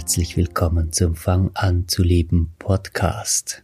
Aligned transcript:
Herzlich 0.00 0.38
willkommen 0.38 0.92
zum 0.92 1.14
Fang 1.14 1.50
an 1.52 1.86
zu 1.86 2.02
leben 2.02 2.54
Podcast. 2.58 3.62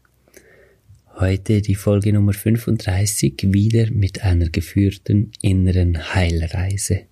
Heute 1.18 1.62
die 1.62 1.74
Folge 1.74 2.12
Nummer 2.12 2.34
35 2.34 3.54
wieder 3.54 3.90
mit 3.90 4.22
einer 4.22 4.50
geführten 4.50 5.32
inneren 5.40 6.14
Heilreise. 6.14 7.04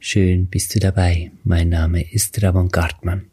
Schön 0.00 0.48
bist 0.48 0.74
du 0.74 0.80
dabei. 0.80 1.30
Mein 1.44 1.68
Name 1.68 2.12
ist 2.12 2.42
Ramon 2.42 2.70
Gartmann. 2.70 3.26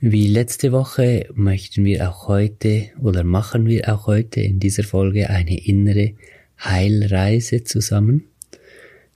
Wie 0.00 0.26
letzte 0.26 0.72
Woche 0.72 1.28
möchten 1.34 1.84
wir 1.84 2.10
auch 2.10 2.26
heute 2.26 2.88
oder 3.00 3.22
machen 3.22 3.66
wir 3.66 3.94
auch 3.94 4.08
heute 4.08 4.40
in 4.40 4.58
dieser 4.58 4.82
Folge 4.82 5.30
eine 5.30 5.56
innere 5.56 6.14
Heilreise 6.58 7.62
zusammen. 7.62 8.24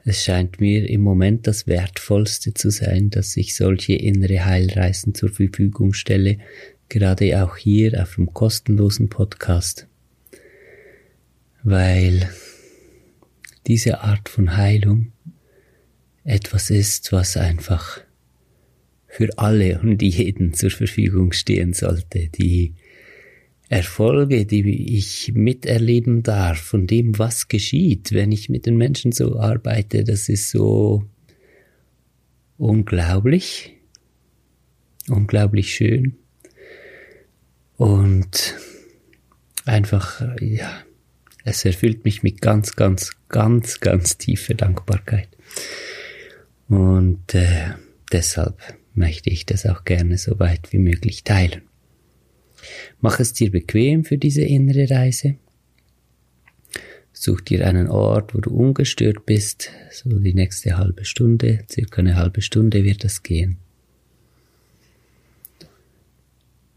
Es 0.04 0.24
scheint 0.24 0.60
mir 0.60 0.88
im 0.88 1.00
Moment 1.00 1.46
das 1.46 1.66
Wertvollste 1.68 2.54
zu 2.54 2.70
sein, 2.70 3.10
dass 3.10 3.36
ich 3.36 3.54
solche 3.54 3.94
innere 3.94 4.44
Heilreisen 4.44 5.14
zur 5.14 5.30
Verfügung 5.30 5.92
stelle, 5.92 6.38
gerade 6.88 7.42
auch 7.42 7.56
hier 7.56 8.02
auf 8.02 8.16
dem 8.16 8.32
kostenlosen 8.32 9.08
Podcast, 9.08 9.86
weil 11.62 12.28
diese 13.68 14.00
Art 14.00 14.28
von 14.28 14.56
Heilung 14.56 15.12
etwas 16.24 16.70
ist, 16.70 17.12
was 17.12 17.36
einfach 17.36 18.00
für 19.06 19.28
alle 19.36 19.80
und 19.80 20.02
jeden 20.02 20.52
zur 20.54 20.70
Verfügung 20.70 21.32
stehen 21.32 21.74
sollte, 21.74 22.28
die 22.28 22.74
Erfolge, 23.72 24.44
die 24.44 24.96
ich 24.98 25.32
miterleben 25.34 26.22
darf, 26.22 26.58
von 26.58 26.86
dem, 26.86 27.18
was 27.18 27.48
geschieht, 27.48 28.12
wenn 28.12 28.30
ich 28.30 28.50
mit 28.50 28.66
den 28.66 28.76
Menschen 28.76 29.12
so 29.12 29.38
arbeite, 29.38 30.04
das 30.04 30.28
ist 30.28 30.50
so 30.50 31.06
unglaublich, 32.58 33.74
unglaublich 35.08 35.72
schön 35.72 36.18
und 37.78 38.58
einfach, 39.64 40.20
ja, 40.38 40.82
es 41.42 41.64
erfüllt 41.64 42.04
mich 42.04 42.22
mit 42.22 42.42
ganz, 42.42 42.76
ganz, 42.76 43.12
ganz, 43.30 43.80
ganz 43.80 44.18
tiefer 44.18 44.52
Dankbarkeit. 44.52 45.30
Und 46.68 47.34
äh, 47.34 47.70
deshalb 48.12 48.60
möchte 48.92 49.30
ich 49.30 49.46
das 49.46 49.64
auch 49.64 49.84
gerne 49.84 50.18
so 50.18 50.38
weit 50.38 50.74
wie 50.74 50.78
möglich 50.78 51.24
teilen. 51.24 51.62
Mach 53.00 53.20
es 53.20 53.32
dir 53.32 53.50
bequem 53.50 54.04
für 54.04 54.18
diese 54.18 54.42
innere 54.42 54.90
Reise. 54.90 55.36
Such 57.12 57.42
dir 57.42 57.66
einen 57.66 57.88
Ort, 57.88 58.34
wo 58.34 58.40
du 58.40 58.50
ungestört 58.50 59.26
bist, 59.26 59.70
so 59.90 60.18
die 60.18 60.34
nächste 60.34 60.76
halbe 60.76 61.04
Stunde, 61.04 61.64
circa 61.70 62.00
eine 62.00 62.16
halbe 62.16 62.40
Stunde 62.40 62.84
wird 62.84 63.04
das 63.04 63.22
gehen. 63.22 63.58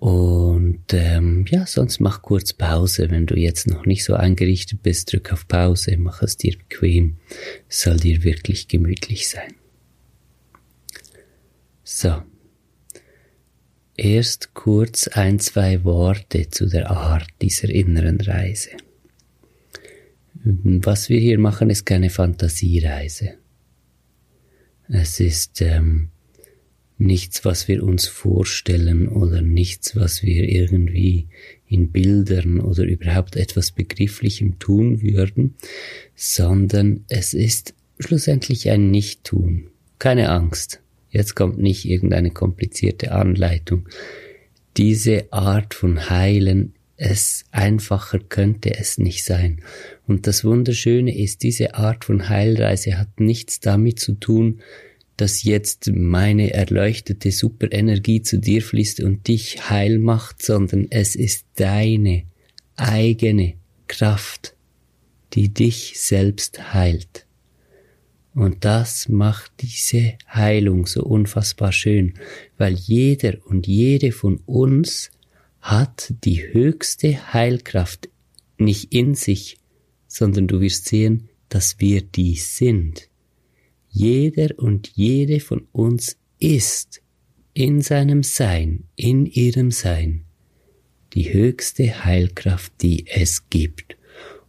Und 0.06 0.94
ähm, 0.94 1.46
ja, 1.50 1.66
sonst 1.66 2.00
mach 2.00 2.22
kurz 2.22 2.54
Pause. 2.54 3.10
Wenn 3.10 3.26
du 3.26 3.36
jetzt 3.36 3.66
noch 3.66 3.88
nicht 3.88 4.04
so 4.04 4.14
eingerichtet 4.14 4.84
bist, 4.84 5.12
drück 5.12 5.34
auf 5.34 5.48
Pause, 5.48 5.96
mach 5.98 6.22
es 6.22 6.38
dir 6.38 6.56
bequem. 6.58 7.18
Soll 7.70 7.98
dir 7.98 8.24
wirklich 8.24 8.68
gemütlich 8.68 9.28
sein. 9.28 9.56
So, 11.84 12.22
Erst 13.98 14.54
kurz 14.54 15.08
ein, 15.08 15.40
zwei 15.40 15.86
Worte 15.86 16.50
zu 16.50 16.68
der 16.68 16.92
Art 16.92 17.28
dieser 17.42 17.70
inneren 17.70 18.20
Reise. 18.20 18.72
Was 20.44 21.08
wir 21.08 21.20
hier 21.20 21.40
machen, 21.40 21.70
ist 21.70 21.86
keine 21.86 22.10
Fantasiereise. 22.10 23.36
Es 24.90 25.20
ist 25.20 25.62
ähm, 25.62 26.10
nichts, 26.98 27.46
was 27.46 27.70
wir 27.70 27.84
uns 27.84 28.08
vorstellen 28.08 29.08
oder 29.08 29.42
nichts, 29.42 29.96
was 29.96 30.24
wir 30.24 30.44
irgendwie 30.44 31.28
in 31.68 31.92
Bildern 31.92 32.60
oder 32.60 32.84
überhaupt 32.84 33.38
etwas 33.38 33.72
Begrifflichem 33.72 34.60
tun 34.60 35.02
würden, 35.02 35.56
sondern 36.16 37.06
es 37.08 37.34
ist 37.34 37.74
schlussendlich 38.00 38.70
ein 38.70 38.92
Nicht-Tun. 38.92 39.68
Keine 40.00 40.30
Angst. 40.30 40.82
Jetzt 41.16 41.34
kommt 41.34 41.58
nicht 41.60 41.86
irgendeine 41.86 42.30
komplizierte 42.30 43.14
Anleitung. 43.14 43.88
Diese 44.76 45.32
Art 45.32 45.74
von 45.74 46.10
Heilen, 46.10 46.74
es 46.98 47.46
einfacher 47.52 48.20
könnte 48.20 48.78
es 48.78 48.98
nicht 48.98 49.24
sein. 49.24 49.62
Und 50.08 50.28
das 50.28 50.44
Wunderschöne 50.44 51.18
ist, 51.18 51.42
diese 51.44 51.76
Art 51.76 52.04
von 52.04 52.28
Heilreise 52.28 52.98
hat 52.98 53.22
nichts 53.22 53.62
damit 53.62 53.98
zu 53.98 54.16
tun, 54.20 54.60
dass 55.16 55.44
jetzt 55.44 55.90
meine 55.94 56.54
erleuchtete 56.54 57.32
Superenergie 57.32 58.22
zu 58.22 58.38
dir 58.38 58.62
fließt 58.62 59.00
und 59.00 59.30
dich 59.30 59.70
heil 59.70 60.00
macht, 60.00 60.44
sondern 60.44 60.88
es 60.90 61.16
ist 61.16 61.46
deine 61.56 62.24
eigene 62.76 63.54
Kraft, 63.88 64.54
die 65.32 65.48
dich 65.48 65.94
selbst 65.96 66.74
heilt. 66.74 67.25
Und 68.36 68.66
das 68.66 69.08
macht 69.08 69.54
diese 69.62 70.16
Heilung 70.28 70.88
so 70.88 71.04
unfassbar 71.04 71.72
schön, 71.72 72.16
weil 72.58 72.74
jeder 72.74 73.38
und 73.46 73.66
jede 73.66 74.12
von 74.12 74.42
uns 74.46 75.10
hat 75.62 76.14
die 76.26 76.54
höchste 76.54 77.34
Heilkraft 77.34 78.10
nicht 78.58 78.94
in 78.94 79.16
sich, 79.16 79.58
sondern 80.08 80.48
du 80.48 80.60
wirst 80.60 80.86
sehen, 80.86 81.30
dass 81.48 81.80
wir 81.80 82.02
die 82.02 82.36
sind. 82.36 83.10
Jeder 83.90 84.60
und 84.60 84.92
jede 84.96 85.40
von 85.40 85.68
uns 85.72 86.18
ist 86.38 87.02
in 87.54 87.80
seinem 87.80 88.22
Sein, 88.22 88.84
in 88.98 89.26
ihrem 89.26 89.72
Sein, 89.72 90.26
die 91.14 91.32
höchste 91.32 92.04
Heilkraft, 92.04 92.74
die 92.82 93.08
es 93.08 93.50
gibt. 93.50 93.96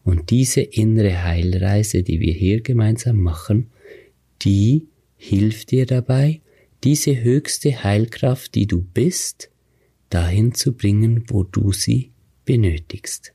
Und 0.03 0.31
diese 0.31 0.61
innere 0.61 1.23
Heilreise, 1.23 2.03
die 2.03 2.19
wir 2.19 2.33
hier 2.33 2.63
gemeinsam 2.63 3.21
machen, 3.21 3.71
die 4.43 4.89
hilft 5.17 5.71
dir 5.71 5.87
dabei, 5.87 6.41
diese 6.85 7.23
höchste 7.23 7.83
Heilkraft, 7.83 8.55
die 8.55 8.67
du 8.67 8.83
bist, 8.83 9.51
dahin 10.11 10.55
zu 10.55 10.73
bringen, 10.73 11.25
wo 11.29 11.43
du 11.43 11.73
sie 11.73 12.13
benötigst. 12.45 13.33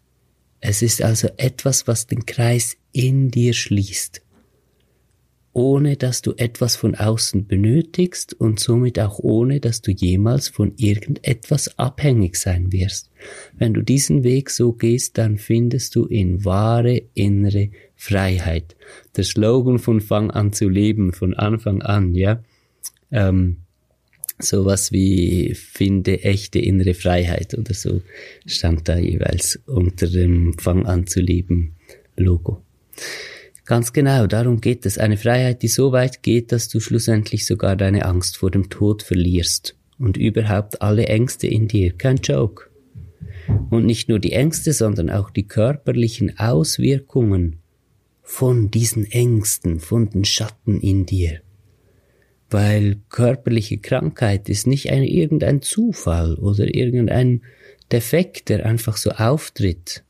Es 0.59 0.81
ist 0.81 1.01
also 1.01 1.27
etwas, 1.37 1.87
was 1.87 2.07
den 2.07 2.25
Kreis 2.25 2.77
in 2.91 3.31
dir 3.31 3.53
schließt 3.53 4.21
ohne 5.53 5.97
dass 5.97 6.21
du 6.21 6.33
etwas 6.37 6.75
von 6.75 6.95
außen 6.95 7.45
benötigst 7.45 8.33
und 8.33 8.59
somit 8.59 8.99
auch 8.99 9.19
ohne 9.19 9.59
dass 9.59 9.81
du 9.81 9.91
jemals 9.91 10.47
von 10.47 10.73
irgendetwas 10.77 11.77
abhängig 11.77 12.37
sein 12.37 12.71
wirst. 12.71 13.09
Wenn 13.57 13.73
du 13.73 13.81
diesen 13.81 14.23
Weg 14.23 14.49
so 14.49 14.71
gehst, 14.71 15.17
dann 15.17 15.37
findest 15.37 15.95
du 15.95 16.05
in 16.05 16.45
wahre 16.45 17.01
innere 17.13 17.69
Freiheit. 18.01 18.75
Der 19.15 19.23
Slogan 19.23 19.77
von 19.77 20.01
Fang 20.01 20.31
an 20.31 20.53
zu 20.53 20.67
leben, 20.67 21.13
von 21.13 21.35
Anfang 21.35 21.83
an, 21.83 22.15
ja. 22.15 22.41
Ähm, 23.11 23.57
sowas 24.39 24.91
wie 24.91 25.53
finde 25.53 26.23
echte 26.23 26.57
innere 26.57 26.95
Freiheit 26.95 27.55
oder 27.55 27.75
so 27.75 28.01
stand 28.47 28.89
da 28.89 28.97
jeweils 28.97 29.61
unter 29.67 30.07
dem 30.07 30.57
Fang 30.57 30.87
an 30.87 31.05
zu 31.05 31.21
leben 31.21 31.75
Logo. 32.17 32.63
Ganz 33.65 33.93
genau, 33.93 34.25
darum 34.25 34.61
geht 34.61 34.87
es. 34.87 34.97
Eine 34.97 35.17
Freiheit, 35.17 35.61
die 35.61 35.67
so 35.67 35.91
weit 35.91 36.23
geht, 36.23 36.51
dass 36.51 36.69
du 36.69 36.79
schlussendlich 36.79 37.45
sogar 37.45 37.75
deine 37.75 38.05
Angst 38.05 38.37
vor 38.37 38.49
dem 38.49 38.71
Tod 38.71 39.03
verlierst. 39.03 39.77
Und 39.99 40.17
überhaupt 40.17 40.81
alle 40.81 41.05
Ängste 41.05 41.45
in 41.45 41.67
dir. 41.67 41.93
Kein 41.93 42.17
Joke. 42.17 42.65
Und 43.69 43.85
nicht 43.85 44.09
nur 44.09 44.17
die 44.17 44.33
Ängste, 44.33 44.73
sondern 44.73 45.11
auch 45.11 45.29
die 45.29 45.47
körperlichen 45.47 46.39
Auswirkungen 46.39 47.60
von 48.31 48.71
diesen 48.71 49.11
Ängsten, 49.11 49.81
von 49.81 50.09
den 50.09 50.23
Schatten 50.23 50.79
in 50.79 51.05
dir. 51.05 51.41
Weil 52.49 53.01
körperliche 53.09 53.77
Krankheit 53.77 54.47
ist 54.47 54.67
nicht 54.67 54.89
ein, 54.89 55.03
irgendein 55.03 55.61
Zufall 55.61 56.35
oder 56.35 56.73
irgendein 56.73 57.41
Defekt, 57.91 58.47
der 58.47 58.65
einfach 58.65 58.95
so 58.95 59.11
auftritt, 59.11 60.05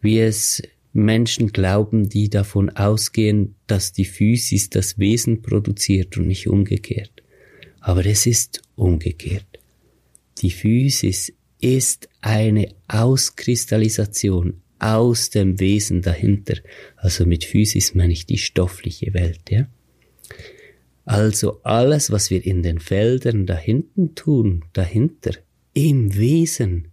wie 0.00 0.20
es 0.20 0.62
Menschen 0.94 1.52
glauben, 1.52 2.08
die 2.08 2.30
davon 2.30 2.70
ausgehen, 2.70 3.56
dass 3.66 3.92
die 3.92 4.06
Physis 4.06 4.70
das 4.70 4.98
Wesen 4.98 5.42
produziert 5.42 6.16
und 6.16 6.28
nicht 6.28 6.48
umgekehrt. 6.48 7.12
Aber 7.80 8.06
es 8.06 8.24
ist 8.24 8.62
umgekehrt. 8.74 9.60
Die 10.38 10.50
Physis 10.50 11.30
ist 11.60 12.08
eine 12.22 12.74
Auskristallisation 12.88 14.62
aus 14.78 15.30
dem 15.30 15.60
Wesen 15.60 16.02
dahinter. 16.02 16.56
Also 16.96 17.26
mit 17.26 17.44
Physis 17.44 17.94
meine 17.94 18.12
ich 18.12 18.26
die 18.26 18.38
stoffliche 18.38 19.14
Welt, 19.14 19.50
ja. 19.50 19.66
Also 21.04 21.60
alles, 21.62 22.10
was 22.10 22.30
wir 22.30 22.44
in 22.44 22.62
den 22.62 22.80
Feldern 22.80 23.46
dahinten 23.46 24.14
tun, 24.14 24.64
dahinter, 24.74 25.32
im 25.72 26.14
Wesen, 26.14 26.88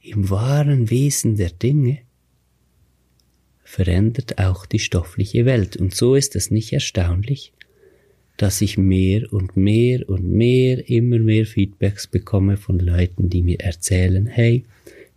im 0.00 0.30
wahren 0.30 0.88
Wesen 0.88 1.36
der 1.36 1.50
Dinge, 1.50 1.98
verändert 3.62 4.38
auch 4.38 4.64
die 4.64 4.78
stoffliche 4.78 5.44
Welt. 5.44 5.76
Und 5.76 5.94
so 5.94 6.14
ist 6.14 6.34
es 6.34 6.50
nicht 6.50 6.72
erstaunlich, 6.72 7.52
dass 8.38 8.62
ich 8.62 8.78
mehr 8.78 9.30
und 9.30 9.56
mehr 9.58 10.08
und 10.08 10.24
mehr, 10.24 10.88
immer 10.88 11.18
mehr 11.18 11.44
Feedbacks 11.44 12.06
bekomme 12.06 12.56
von 12.56 12.78
Leuten, 12.78 13.28
die 13.28 13.42
mir 13.42 13.60
erzählen, 13.60 14.26
hey, 14.26 14.64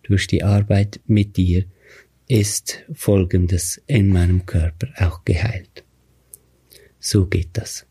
durch 0.04 0.28
die 0.28 0.44
Arbeit 0.44 1.00
mit 1.08 1.38
dir 1.38 1.64
ist 2.32 2.86
Folgendes 2.94 3.82
in 3.88 4.08
meinem 4.08 4.46
Körper 4.46 4.88
auch 5.00 5.26
geheilt. 5.26 5.84
So 6.98 7.26
geht 7.26 7.50
das. 7.54 7.86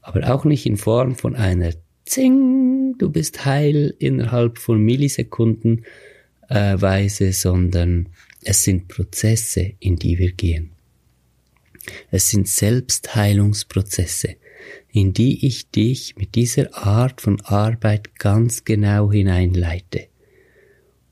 Aber 0.00 0.32
auch 0.32 0.46
nicht 0.46 0.64
in 0.64 0.78
Form 0.78 1.14
von 1.14 1.36
einer 1.36 1.74
Zing, 2.06 2.94
du 2.96 3.10
bist 3.10 3.44
heil 3.44 3.94
innerhalb 3.98 4.56
von 4.56 4.80
Millisekunden 4.80 5.84
äh, 6.48 6.80
Weise, 6.80 7.34
sondern 7.34 8.08
es 8.42 8.62
sind 8.62 8.88
Prozesse, 8.88 9.74
in 9.78 9.96
die 9.96 10.18
wir 10.18 10.32
gehen. 10.32 10.70
Es 12.10 12.30
sind 12.30 12.48
Selbstheilungsprozesse, 12.48 14.36
in 14.90 15.12
die 15.12 15.46
ich 15.46 15.70
dich 15.70 16.16
mit 16.16 16.34
dieser 16.34 16.74
Art 16.74 17.20
von 17.20 17.42
Arbeit 17.42 18.18
ganz 18.18 18.64
genau 18.64 19.12
hineinleite 19.12 20.08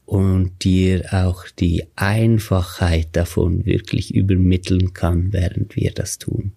und 0.07 0.65
dir 0.65 1.07
auch 1.13 1.47
die 1.49 1.85
Einfachheit 1.97 3.09
davon 3.13 3.65
wirklich 3.65 4.15
übermitteln 4.15 4.93
kann, 4.93 5.33
während 5.33 5.77
wir 5.77 5.93
das 5.93 6.19
tun. 6.19 6.53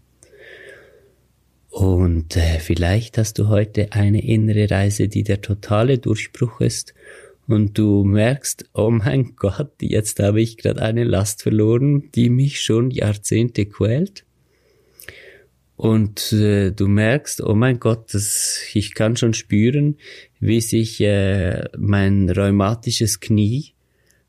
Und 1.69 2.35
äh, 2.35 2.59
vielleicht 2.59 3.17
hast 3.17 3.38
du 3.38 3.49
heute 3.49 3.91
eine 3.91 4.23
innere 4.23 4.69
Reise, 4.69 5.07
die 5.07 5.23
der 5.23 5.41
totale 5.41 5.99
Durchbruch 5.99 6.59
ist 6.59 6.94
und 7.47 7.77
du 7.77 8.03
merkst, 8.03 8.65
oh 8.73 8.89
mein 8.89 9.35
Gott, 9.35 9.71
jetzt 9.81 10.19
habe 10.19 10.41
ich 10.41 10.57
gerade 10.57 10.81
eine 10.81 11.03
Last 11.03 11.43
verloren, 11.43 12.09
die 12.15 12.29
mich 12.29 12.61
schon 12.61 12.91
Jahrzehnte 12.91 13.65
quält. 13.65 14.25
Und 15.77 16.33
äh, 16.33 16.71
du 16.71 16.88
merkst, 16.88 17.41
oh 17.41 17.53
mein 17.53 17.79
Gott, 17.79 18.13
das, 18.13 18.59
ich 18.74 18.95
kann 18.95 19.15
schon 19.15 19.35
spüren, 19.35 19.97
wie 20.39 20.59
sich 20.59 21.00
äh, 21.01 21.65
mein 21.77 22.29
rheumatisches 22.29 23.19
Knie 23.19 23.74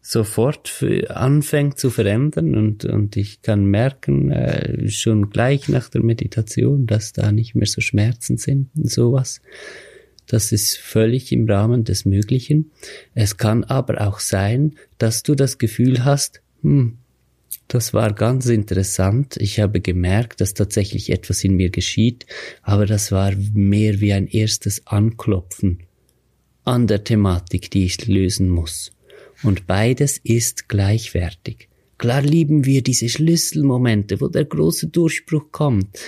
sofort 0.00 0.84
anfängt 1.08 1.78
zu 1.78 1.90
verändern 1.90 2.54
und, 2.54 2.84
und 2.84 3.16
ich 3.16 3.42
kann 3.42 3.66
merken, 3.66 4.30
äh, 4.30 4.88
schon 4.88 5.28
gleich 5.28 5.68
nach 5.68 5.88
der 5.88 6.02
Meditation, 6.02 6.86
dass 6.86 7.12
da 7.12 7.32
nicht 7.32 7.54
mehr 7.54 7.66
so 7.66 7.80
Schmerzen 7.80 8.38
sind 8.38 8.68
und 8.76 8.90
sowas. 8.90 9.40
Das 10.26 10.52
ist 10.52 10.76
völlig 10.76 11.32
im 11.32 11.48
Rahmen 11.48 11.84
des 11.84 12.04
Möglichen. 12.04 12.70
Es 13.14 13.38
kann 13.38 13.64
aber 13.64 14.06
auch 14.06 14.20
sein, 14.20 14.74
dass 14.98 15.22
du 15.22 15.34
das 15.34 15.58
Gefühl 15.58 16.04
hast, 16.04 16.42
hm, 16.62 16.98
das 17.68 17.92
war 17.92 18.14
ganz 18.14 18.46
interessant. 18.46 19.36
Ich 19.38 19.60
habe 19.60 19.80
gemerkt, 19.80 20.40
dass 20.40 20.54
tatsächlich 20.54 21.10
etwas 21.10 21.44
in 21.44 21.54
mir 21.54 21.70
geschieht, 21.70 22.26
aber 22.62 22.86
das 22.86 23.12
war 23.12 23.32
mehr 23.52 24.00
wie 24.00 24.14
ein 24.14 24.26
erstes 24.26 24.86
Anklopfen 24.86 25.80
an 26.64 26.86
der 26.86 27.04
Thematik, 27.04 27.70
die 27.70 27.84
ich 27.84 28.06
lösen 28.06 28.48
muss. 28.48 28.92
Und 29.42 29.66
beides 29.66 30.18
ist 30.18 30.68
gleichwertig. 30.68 31.68
Klar 31.98 32.22
lieben 32.22 32.64
wir 32.64 32.82
diese 32.82 33.08
Schlüsselmomente, 33.08 34.20
wo 34.20 34.28
der 34.28 34.44
große 34.44 34.88
Durchbruch 34.88 35.52
kommt, 35.52 35.98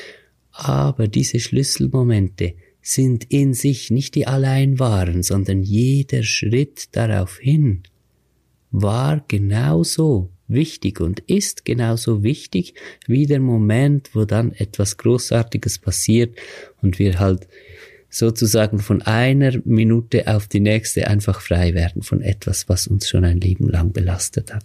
aber 0.53 1.09
diese 1.09 1.41
Schlüsselmomente 1.41 2.55
sind 2.81 3.25
in 3.25 3.55
sich 3.55 3.91
nicht 3.91 4.15
die 4.15 4.27
allein 4.27 4.79
waren, 4.79 5.23
sondern 5.23 5.63
jeder 5.63 6.23
Schritt 6.23 6.89
darauf 6.93 7.39
hin 7.39 7.83
war 8.71 9.23
genauso 9.27 10.31
wichtig 10.51 11.01
und 11.01 11.21
ist 11.21 11.65
genauso 11.65 12.23
wichtig 12.23 12.75
wie 13.07 13.27
der 13.27 13.41
Moment, 13.41 14.11
wo 14.15 14.25
dann 14.25 14.53
etwas 14.53 14.97
Großartiges 14.97 15.79
passiert 15.79 16.37
und 16.83 16.99
wir 16.99 17.19
halt 17.19 17.49
sozusagen 18.09 18.81
von 18.81 19.03
einer 19.03 19.53
Minute 19.65 20.27
auf 20.27 20.49
die 20.49 20.61
nächste 20.61 21.07
einfach 21.07 21.41
frei 21.41 21.75
werden 21.75 22.03
von 22.03 22.21
etwas, 22.21 22.69
was 22.69 22.87
uns 22.87 23.09
schon 23.09 23.25
ein 23.25 23.41
Leben 23.41 23.69
lang 23.69 23.93
belastet 23.93 24.53
hat. 24.53 24.65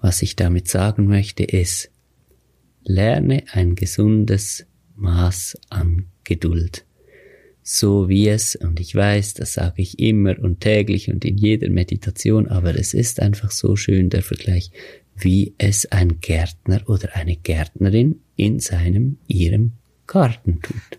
Was 0.00 0.22
ich 0.22 0.36
damit 0.36 0.68
sagen 0.68 1.06
möchte 1.06 1.44
ist, 1.44 1.90
lerne 2.84 3.44
ein 3.52 3.74
gesundes 3.74 4.66
Maß 4.96 5.58
an 5.70 6.06
Geduld 6.24 6.84
so 7.72 8.08
wie 8.08 8.28
es, 8.28 8.56
und 8.56 8.80
ich 8.80 8.96
weiß, 8.96 9.34
das 9.34 9.52
sage 9.52 9.80
ich 9.80 10.00
immer 10.00 10.36
und 10.40 10.60
täglich 10.60 11.08
und 11.08 11.24
in 11.24 11.36
jeder 11.36 11.70
Meditation, 11.70 12.48
aber 12.48 12.74
es 12.74 12.94
ist 12.94 13.20
einfach 13.20 13.52
so 13.52 13.76
schön 13.76 14.10
der 14.10 14.24
Vergleich, 14.24 14.72
wie 15.16 15.54
es 15.56 15.86
ein 15.92 16.20
Gärtner 16.20 16.82
oder 16.88 17.14
eine 17.14 17.36
Gärtnerin 17.36 18.22
in 18.34 18.58
seinem, 18.58 19.18
ihrem 19.28 19.74
Garten 20.08 20.60
tut. 20.60 20.98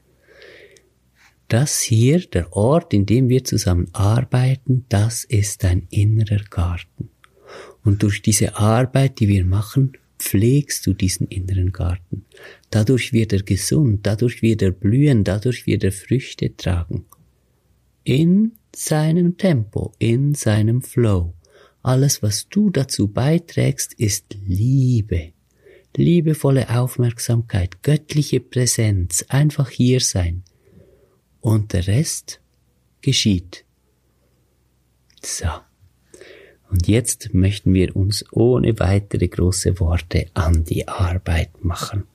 Das 1.50 1.82
hier, 1.82 2.22
der 2.22 2.54
Ort, 2.54 2.94
in 2.94 3.06
dem 3.06 3.28
wir 3.28 3.44
zusammen 3.44 3.90
arbeiten, 3.92 4.86
das 4.88 5.26
ist 5.26 5.66
ein 5.66 5.88
innerer 5.90 6.46
Garten. 6.50 7.10
Und 7.84 8.02
durch 8.02 8.22
diese 8.22 8.56
Arbeit, 8.56 9.20
die 9.20 9.28
wir 9.28 9.44
machen, 9.44 9.98
pflegst 10.22 10.86
du 10.86 10.94
diesen 10.94 11.28
inneren 11.28 11.72
Garten. 11.72 12.26
Dadurch 12.70 13.12
wird 13.12 13.34
er 13.34 13.42
gesund, 13.42 14.06
dadurch 14.06 14.42
wird 14.42 14.62
er 14.62 14.72
blühen, 14.72 15.24
dadurch 15.24 15.66
wird 15.66 15.84
er 15.84 15.92
Früchte 15.92 16.56
tragen. 16.56 17.06
In 18.04 18.54
seinem 18.76 19.38
Tempo, 19.38 19.94
in 19.98 20.36
seinem 20.36 20.82
Flow. 20.82 21.34
Alles, 21.82 22.22
was 22.22 22.48
du 22.48 22.70
dazu 22.70 23.08
beiträgst, 23.08 23.94
ist 23.96 24.38
Liebe. 24.46 25.34
Liebevolle 25.98 26.70
Aufmerksamkeit, 26.70 27.82
göttliche 27.84 28.40
Präsenz, 28.40 29.26
einfach 29.28 29.70
hier 29.70 30.00
sein. 30.00 30.44
Und 31.42 31.74
der 31.74 31.88
Rest 31.88 32.40
geschieht. 33.02 33.66
So. 35.24 35.48
Und 36.72 36.88
jetzt 36.88 37.34
möchten 37.34 37.74
wir 37.74 37.96
uns 37.96 38.26
ohne 38.32 38.80
weitere 38.80 39.28
große 39.28 39.80
Worte 39.82 40.28
an 40.34 40.64
die 40.64 40.88
Arbeit 40.88 41.64
machen. 41.64 42.06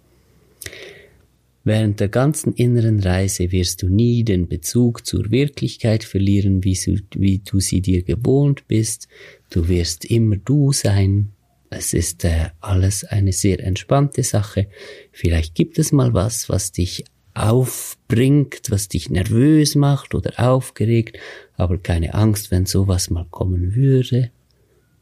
Während 1.63 2.01
der 2.01 2.09
ganzen 2.09 2.55
inneren 2.55 3.01
Reise 3.01 3.53
wirst 3.53 3.83
du 3.83 3.89
nie 3.89 4.25
den 4.25 4.49
Bezug 4.49 5.05
zur 5.05 5.31
Wirklichkeit 5.31 6.05
verlieren, 6.05 6.65
wie, 6.65 6.75
du, 6.75 7.21
wie 7.21 7.39
du 7.39 7.61
sie 7.61 7.83
dir 7.83 8.03
gewohnt 8.03 8.67
bist. 8.67 9.09
Du 9.51 9.69
wirst 9.69 10.05
immer 10.07 10.37
du 10.37 10.73
sein. 10.73 11.33
Es 11.69 11.93
ist 11.93 12.25
äh, 12.25 12.51
alles 12.61 13.05
eine 13.05 13.33
sehr 13.33 13.63
entspannte 13.63 14.23
Sache. 14.23 14.69
Vielleicht 15.13 15.55
gibt 15.55 15.79
es 15.79 15.93
mal 15.93 16.15
was, 16.15 16.49
was 16.49 16.73
dich 16.73 17.05
aufbringt, 17.35 18.71
was 18.71 18.89
dich 18.89 19.11
nervös 19.11 19.75
macht 19.75 20.15
oder 20.15 20.33
aufgeregt, 20.39 21.19
aber 21.57 21.77
keine 21.77 22.15
Angst, 22.15 22.51
wenn 22.51 22.65
sowas 22.65 23.11
mal 23.11 23.27
kommen 23.29 23.75
würde 23.75 24.31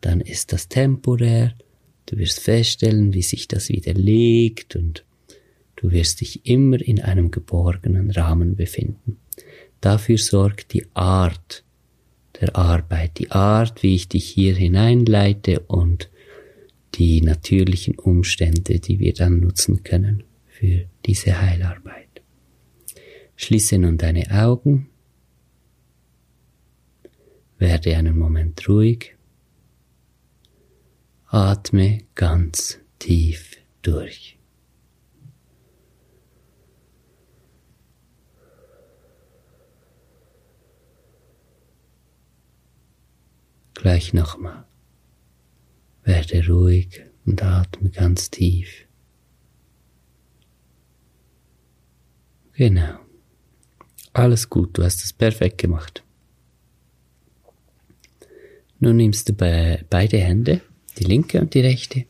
dann 0.04 0.20
ist 0.20 0.52
das 0.52 0.68
temporär, 0.68 1.54
du 2.06 2.18
wirst 2.18 2.40
feststellen, 2.40 3.14
wie 3.14 3.22
sich 3.22 3.48
das 3.48 3.70
wieder 3.70 3.94
legt 3.94 4.76
und 4.76 5.02
du 5.76 5.92
wirst 5.92 6.20
dich 6.20 6.44
immer 6.44 6.78
in 6.78 7.00
einem 7.00 7.30
geborgenen 7.30 8.10
Rahmen 8.10 8.54
befinden. 8.54 9.16
Dafür 9.80 10.18
sorgt 10.18 10.74
die 10.74 10.84
Art 10.92 11.64
der 12.38 12.54
Arbeit, 12.54 13.18
die 13.18 13.30
Art, 13.30 13.82
wie 13.82 13.94
ich 13.94 14.08
dich 14.08 14.26
hier 14.26 14.54
hineinleite 14.54 15.60
und 15.60 16.10
die 16.96 17.22
natürlichen 17.22 17.98
Umstände, 17.98 18.80
die 18.80 18.98
wir 18.98 19.14
dann 19.14 19.40
nutzen 19.40 19.84
können 19.84 20.22
für 20.46 20.84
diese 21.06 21.40
Heilarbeit. 21.40 22.20
Schließe 23.36 23.78
nun 23.78 23.96
deine 23.96 24.30
Augen, 24.30 24.90
werde 27.58 27.96
einen 27.96 28.18
Moment 28.18 28.68
ruhig 28.68 29.13
Atme 31.36 32.04
ganz 32.14 32.78
tief 33.00 33.56
durch. 33.82 34.38
Gleich 43.74 44.14
nochmal. 44.14 44.64
Werde 46.04 46.46
ruhig 46.46 47.02
und 47.26 47.42
atme 47.42 47.90
ganz 47.90 48.30
tief. 48.30 48.86
Genau. 52.52 53.00
Alles 54.12 54.48
gut, 54.48 54.78
du 54.78 54.84
hast 54.84 55.02
es 55.02 55.12
perfekt 55.12 55.58
gemacht. 55.58 56.04
Nun 58.78 58.98
nimmst 58.98 59.28
du 59.28 59.32
beide 59.32 60.18
Hände, 60.18 60.62
die 60.98 61.04
linke 61.04 61.40
und 61.40 61.54
die 61.54 61.60
rechte, 61.60 62.04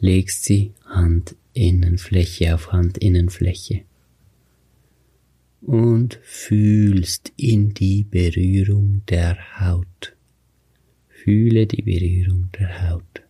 legst 0.00 0.44
sie 0.44 0.72
Handinnenfläche 0.94 2.54
auf 2.54 2.72
Handinnenfläche 2.72 3.82
und 5.62 6.18
fühlst 6.22 7.32
in 7.36 7.72
die 7.74 8.04
Berührung 8.04 9.02
der 9.08 9.36
Haut. 9.60 10.14
Fühle 11.08 11.66
die 11.66 11.82
Berührung 11.82 12.50
der 12.58 12.90
Haut. 12.90 13.22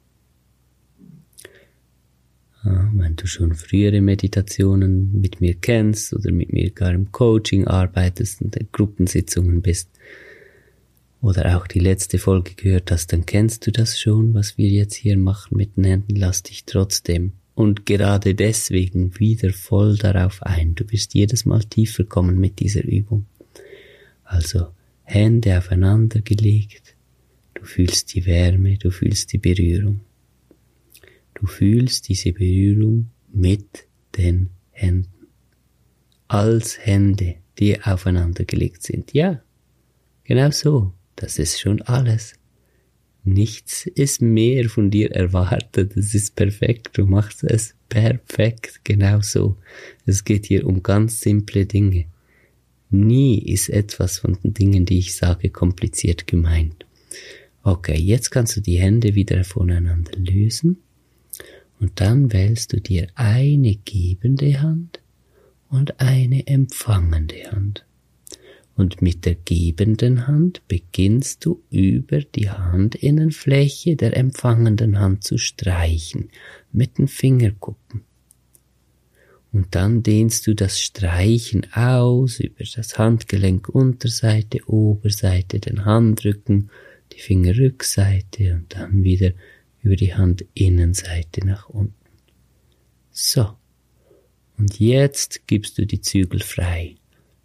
Ja, 2.65 2.91
wenn 2.95 3.15
du 3.15 3.27
schon 3.27 3.55
frühere 3.55 4.01
Meditationen 4.01 5.21
mit 5.21 5.41
mir 5.41 5.55
kennst 5.55 6.15
oder 6.15 6.33
mit 6.33 6.53
mir 6.53 6.71
gar 6.71 6.93
im 6.93 7.13
Coaching 7.13 7.67
arbeitest 7.67 8.41
und 8.43 8.57
in 8.57 8.69
Gruppensitzungen 8.73 9.61
bist 9.61 9.91
oder 11.25 11.57
auch 11.57 11.67
die 11.67 11.79
letzte 11.79 12.19
Folge 12.19 12.55
gehört 12.55 12.91
hast, 12.91 13.13
dann 13.13 13.25
kennst 13.25 13.67
du 13.67 13.73
das 13.73 13.99
schon, 13.99 14.35
was 14.35 14.59
wir 14.59 14.69
jetzt 14.69 14.95
hier 14.95 15.17
machen 15.17 15.57
mit 15.57 15.77
den 15.77 15.85
Händen. 15.85 16.17
Lass 16.17 16.43
dich 16.43 16.65
trotzdem 16.67 17.33
und 17.55 17.87
gerade 17.87 18.35
deswegen 18.35 19.19
wieder 19.19 19.51
voll 19.51 19.97
darauf 19.97 20.43
ein. 20.43 20.75
Du 20.75 20.85
bist 20.85 21.15
jedes 21.15 21.47
Mal 21.47 21.65
tiefer 21.65 22.05
kommen 22.05 22.39
mit 22.39 22.59
dieser 22.59 22.85
Übung. 22.85 23.25
Also 24.23 24.67
Hände 25.03 25.57
aufeinander 25.57 26.21
gelegt, 26.21 26.95
du 27.55 27.65
fühlst 27.65 28.15
die 28.15 28.27
Wärme, 28.27 28.77
du 28.77 28.91
fühlst 28.91 29.33
die 29.33 29.39
Berührung. 29.39 30.01
Du 31.33 31.47
fühlst 31.47 32.09
diese 32.11 32.33
Berührung 32.33 33.09
mit 33.33 33.87
den 34.19 34.51
Händen. 34.73 35.09
Als 36.29 36.79
Hände, 36.85 37.37
die 37.59 37.81
aufeinander 37.83 38.45
gelegt 38.45 38.83
sind. 38.83 39.15
Ja, 39.15 39.43
genau 40.25 40.51
so. 40.51 40.93
Das 41.17 41.39
ist 41.39 41.61
schon 41.61 41.83
alles. 41.83 42.35
Nichts 43.25 43.87
ist 43.87 44.21
mehr 44.21 44.69
von 44.69 44.91
dir 44.91 45.13
erwartet. 45.13 45.97
Es 45.97 46.15
ist 46.15 46.37
perfekt. 46.37 46.99
Du 46.99 47.07
machst 47.07 47.43
es 47.43 47.75
perfekt. 47.89 48.81
Genau 48.85 49.21
so. 49.21 49.57
Es 50.05 50.25
geht 50.25 50.47
hier 50.47 50.67
um 50.67 50.83
ganz 50.83 51.21
simple 51.21 51.65
Dinge. 51.65 52.07
Nie 52.91 53.39
ist 53.39 53.71
etwas 53.71 54.19
von 54.19 54.39
den 54.43 54.55
Dingen, 54.55 54.85
die 54.85 54.99
ich 54.99 55.17
sage, 55.17 55.51
kompliziert 55.51 56.27
gemeint. 56.27 56.85
Okay, 57.63 57.99
jetzt 57.99 58.31
kannst 58.31 58.57
du 58.57 58.61
die 58.61 58.79
Hände 58.79 59.15
wieder 59.15 59.43
voneinander 59.43 60.13
lösen 60.19 60.77
und 61.81 62.01
dann 62.01 62.33
wählst 62.33 62.73
du 62.73 62.81
dir 62.81 63.09
eine 63.15 63.77
gebende 63.85 64.61
Hand 64.61 65.01
und 65.71 65.99
eine 65.99 66.47
empfangende 66.47 67.51
Hand. 67.51 67.87
Und 68.77 69.03
mit 69.03 69.25
der 69.25 69.37
gebenden 69.37 70.27
Hand 70.27 70.63
beginnst 70.67 71.45
du 71.45 71.63
über 71.71 72.21
die 72.21 72.51
Handinnenfläche 72.51 73.95
der 73.95 74.17
empfangenden 74.17 74.99
Hand 74.99 75.23
zu 75.23 75.39
streichen 75.39 76.31
mit 76.73 76.99
den 76.99 77.07
Fingerkuppen. 77.07 78.03
Und 79.53 79.77
dann 79.77 80.03
dehnst 80.03 80.49
du 80.49 80.55
das 80.55 80.81
Streichen 80.81 81.73
aus 81.73 82.41
über 82.41 82.65
das 82.75 82.99
Handgelenk 82.99 83.69
Unterseite, 83.69 84.59
Oberseite, 84.67 85.61
den 85.61 85.85
Handrücken, 85.85 86.71
die 87.13 87.21
Fingerrückseite 87.21 88.55
und 88.55 88.75
dann 88.75 89.05
wieder 89.05 89.31
über 89.83 89.95
die 89.95 90.17
Handinnenseite 90.17 91.47
nach 91.47 91.69
unten. 91.69 91.95
So. 93.13 93.51
Und 94.59 94.81
jetzt 94.81 95.47
gibst 95.47 95.79
du 95.79 95.87
die 95.87 96.01
Zügel 96.01 96.41
frei. 96.41 96.97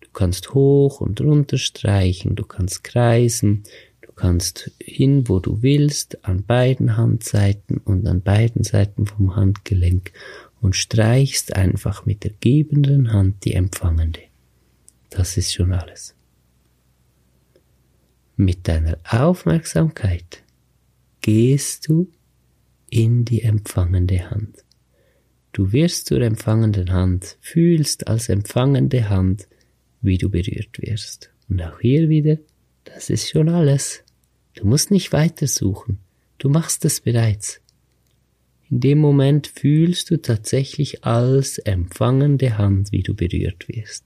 Du 0.09 0.13
kannst 0.13 0.55
hoch 0.55 1.01
und 1.01 1.21
runter 1.21 1.59
streichen, 1.59 2.35
du 2.35 2.43
kannst 2.43 2.83
kreisen, 2.83 3.63
du 4.01 4.11
kannst 4.11 4.71
hin, 4.81 5.29
wo 5.29 5.39
du 5.39 5.61
willst, 5.61 6.25
an 6.25 6.43
beiden 6.43 6.97
Handseiten 6.97 7.77
und 7.77 8.07
an 8.07 8.21
beiden 8.21 8.63
Seiten 8.63 9.05
vom 9.05 9.35
Handgelenk 9.35 10.11
und 10.61 10.75
streichst 10.75 11.55
einfach 11.55 12.07
mit 12.07 12.23
der 12.23 12.31
gebenden 12.39 13.13
Hand 13.13 13.45
die 13.45 13.53
empfangende. 13.53 14.21
Das 15.11 15.37
ist 15.37 15.53
schon 15.53 15.73
alles. 15.73 16.15
Mit 18.35 18.67
deiner 18.67 18.97
Aufmerksamkeit 19.07 20.43
gehst 21.21 21.87
du 21.87 22.09
in 22.89 23.25
die 23.25 23.43
empfangende 23.43 24.31
Hand. 24.31 24.65
Du 25.51 25.71
wirst 25.71 26.07
zur 26.07 26.21
empfangenden 26.21 26.91
Hand, 26.91 27.37
fühlst 27.41 28.07
als 28.07 28.27
empfangende 28.29 29.09
Hand, 29.09 29.47
wie 30.01 30.17
du 30.17 30.29
berührt 30.29 30.81
wirst. 30.81 31.29
Und 31.49 31.61
auch 31.61 31.79
hier 31.79 32.09
wieder, 32.09 32.37
das 32.83 33.09
ist 33.09 33.29
schon 33.29 33.49
alles. 33.49 34.03
Du 34.55 34.65
musst 34.65 34.91
nicht 34.91 35.11
weiter 35.13 35.47
suchen. 35.47 35.99
Du 36.37 36.49
machst 36.49 36.85
es 36.85 37.01
bereits. 37.01 37.61
In 38.69 38.81
dem 38.81 38.99
Moment 38.99 39.47
fühlst 39.47 40.11
du 40.11 40.21
tatsächlich 40.21 41.03
als 41.03 41.57
empfangende 41.57 42.57
Hand, 42.57 42.91
wie 42.91 43.03
du 43.03 43.15
berührt 43.15 43.67
wirst. 43.67 44.05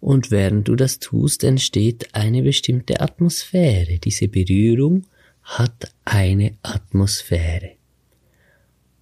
Und 0.00 0.30
während 0.30 0.68
du 0.68 0.76
das 0.76 1.00
tust, 1.00 1.42
entsteht 1.42 2.14
eine 2.14 2.42
bestimmte 2.42 3.00
Atmosphäre. 3.00 3.98
Diese 3.98 4.28
Berührung 4.28 5.06
hat 5.42 5.92
eine 6.04 6.52
Atmosphäre. 6.62 7.72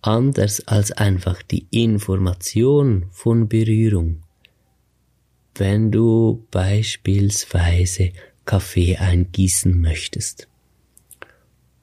Anders 0.07 0.61
als 0.69 0.93
einfach 0.93 1.43
die 1.43 1.67
Information 1.71 3.07
von 3.11 3.49
Berührung. 3.49 4.23
Wenn 5.55 5.91
du 5.91 6.47
beispielsweise 6.51 8.13
Kaffee 8.45 8.99
eingießen 8.99 9.81
möchtest 9.81 10.47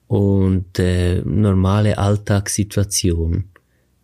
und 0.06 0.78
äh, 0.78 1.20
normale 1.22 1.98
Alltagssituation 1.98 3.46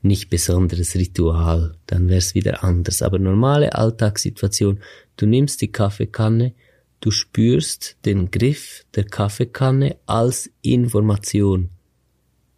nicht 0.02 0.30
besonderes 0.30 0.96
Ritual, 0.96 1.76
dann 1.86 2.08
wär's 2.08 2.34
wieder 2.34 2.64
anders. 2.64 3.02
Aber 3.02 3.20
normale 3.20 3.72
Alltagssituation, 3.72 4.80
du 5.16 5.26
nimmst 5.26 5.60
die 5.60 5.70
Kaffeekanne, 5.70 6.54
du 6.98 7.12
spürst 7.12 7.96
den 8.04 8.32
Griff 8.32 8.84
der 8.96 9.04
Kaffeekanne 9.04 9.96
als 10.06 10.50
Information. 10.62 11.70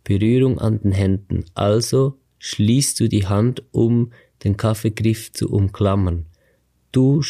Berührung 0.04 0.58
an 0.58 0.80
den 0.80 0.92
Händen. 0.92 1.44
Also 1.54 2.18
schließt 2.38 2.98
du 3.00 3.08
die 3.08 3.26
Hand, 3.26 3.62
um 3.72 4.12
den 4.44 4.56
Kaffeegriff 4.56 5.32
zu 5.32 5.50
umklammern. 5.50 6.26
Du 6.92 7.22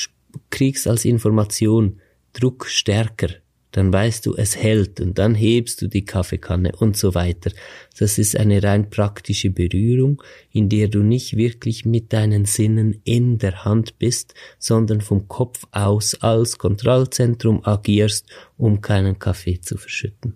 kriegst 0.50 0.86
als 0.86 1.04
Information 1.04 2.00
Druck 2.32 2.66
stärker, 2.66 3.28
dann 3.72 3.92
weißt 3.92 4.26
du, 4.26 4.34
es 4.34 4.56
hält 4.56 5.00
und 5.00 5.18
dann 5.18 5.34
hebst 5.34 5.80
du 5.82 5.88
die 5.88 6.04
Kaffeekanne 6.04 6.72
und 6.76 6.96
so 6.96 7.14
weiter. 7.14 7.50
Das 7.98 8.18
ist 8.18 8.36
eine 8.36 8.62
rein 8.62 8.90
praktische 8.90 9.50
Berührung, 9.50 10.22
in 10.52 10.68
der 10.68 10.88
du 10.88 11.02
nicht 11.02 11.36
wirklich 11.36 11.84
mit 11.84 12.12
deinen 12.12 12.46
Sinnen 12.46 13.00
in 13.04 13.38
der 13.38 13.64
Hand 13.64 13.98
bist, 13.98 14.34
sondern 14.58 15.00
vom 15.00 15.28
Kopf 15.28 15.66
aus 15.70 16.14
als 16.16 16.58
Kontrollzentrum 16.58 17.64
agierst, 17.64 18.26
um 18.56 18.80
keinen 18.80 19.18
Kaffee 19.18 19.60
zu 19.60 19.76
verschütten. 19.76 20.34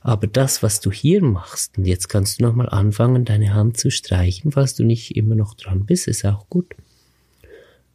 Aber 0.00 0.26
das, 0.26 0.62
was 0.62 0.80
du 0.80 0.90
hier 0.90 1.22
machst, 1.22 1.78
und 1.78 1.86
jetzt 1.86 2.08
kannst 2.08 2.40
du 2.40 2.44
nochmal 2.44 2.68
anfangen, 2.68 3.24
deine 3.24 3.54
Hand 3.54 3.76
zu 3.76 3.90
streichen, 3.90 4.52
falls 4.52 4.74
du 4.74 4.84
nicht 4.84 5.16
immer 5.16 5.34
noch 5.34 5.54
dran 5.54 5.86
bist, 5.86 6.08
ist 6.08 6.24
auch 6.24 6.48
gut 6.48 6.74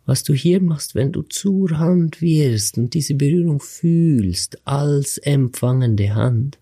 was 0.06 0.24
du 0.24 0.34
hier 0.34 0.62
machst, 0.62 0.96
wenn 0.96 1.12
du 1.12 1.22
zur 1.24 1.78
Hand 1.78 2.22
wirst 2.22 2.78
und 2.78 2.94
diese 2.94 3.16
Berührung 3.16 3.60
fühlst 3.60 4.66
als 4.68 5.18
empfangende 5.18 6.14
Hand, 6.14 6.60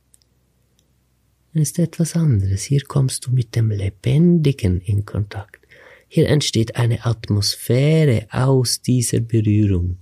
ist 1.53 1.79
etwas 1.79 2.15
anderes. 2.15 2.63
Hier 2.63 2.81
kommst 2.87 3.25
du 3.25 3.31
mit 3.31 3.55
dem 3.55 3.71
Lebendigen 3.71 4.79
in 4.81 5.05
Kontakt. 5.05 5.65
Hier 6.07 6.29
entsteht 6.29 6.75
eine 6.75 7.05
Atmosphäre 7.05 8.27
aus 8.31 8.81
dieser 8.81 9.21
Berührung, 9.21 9.97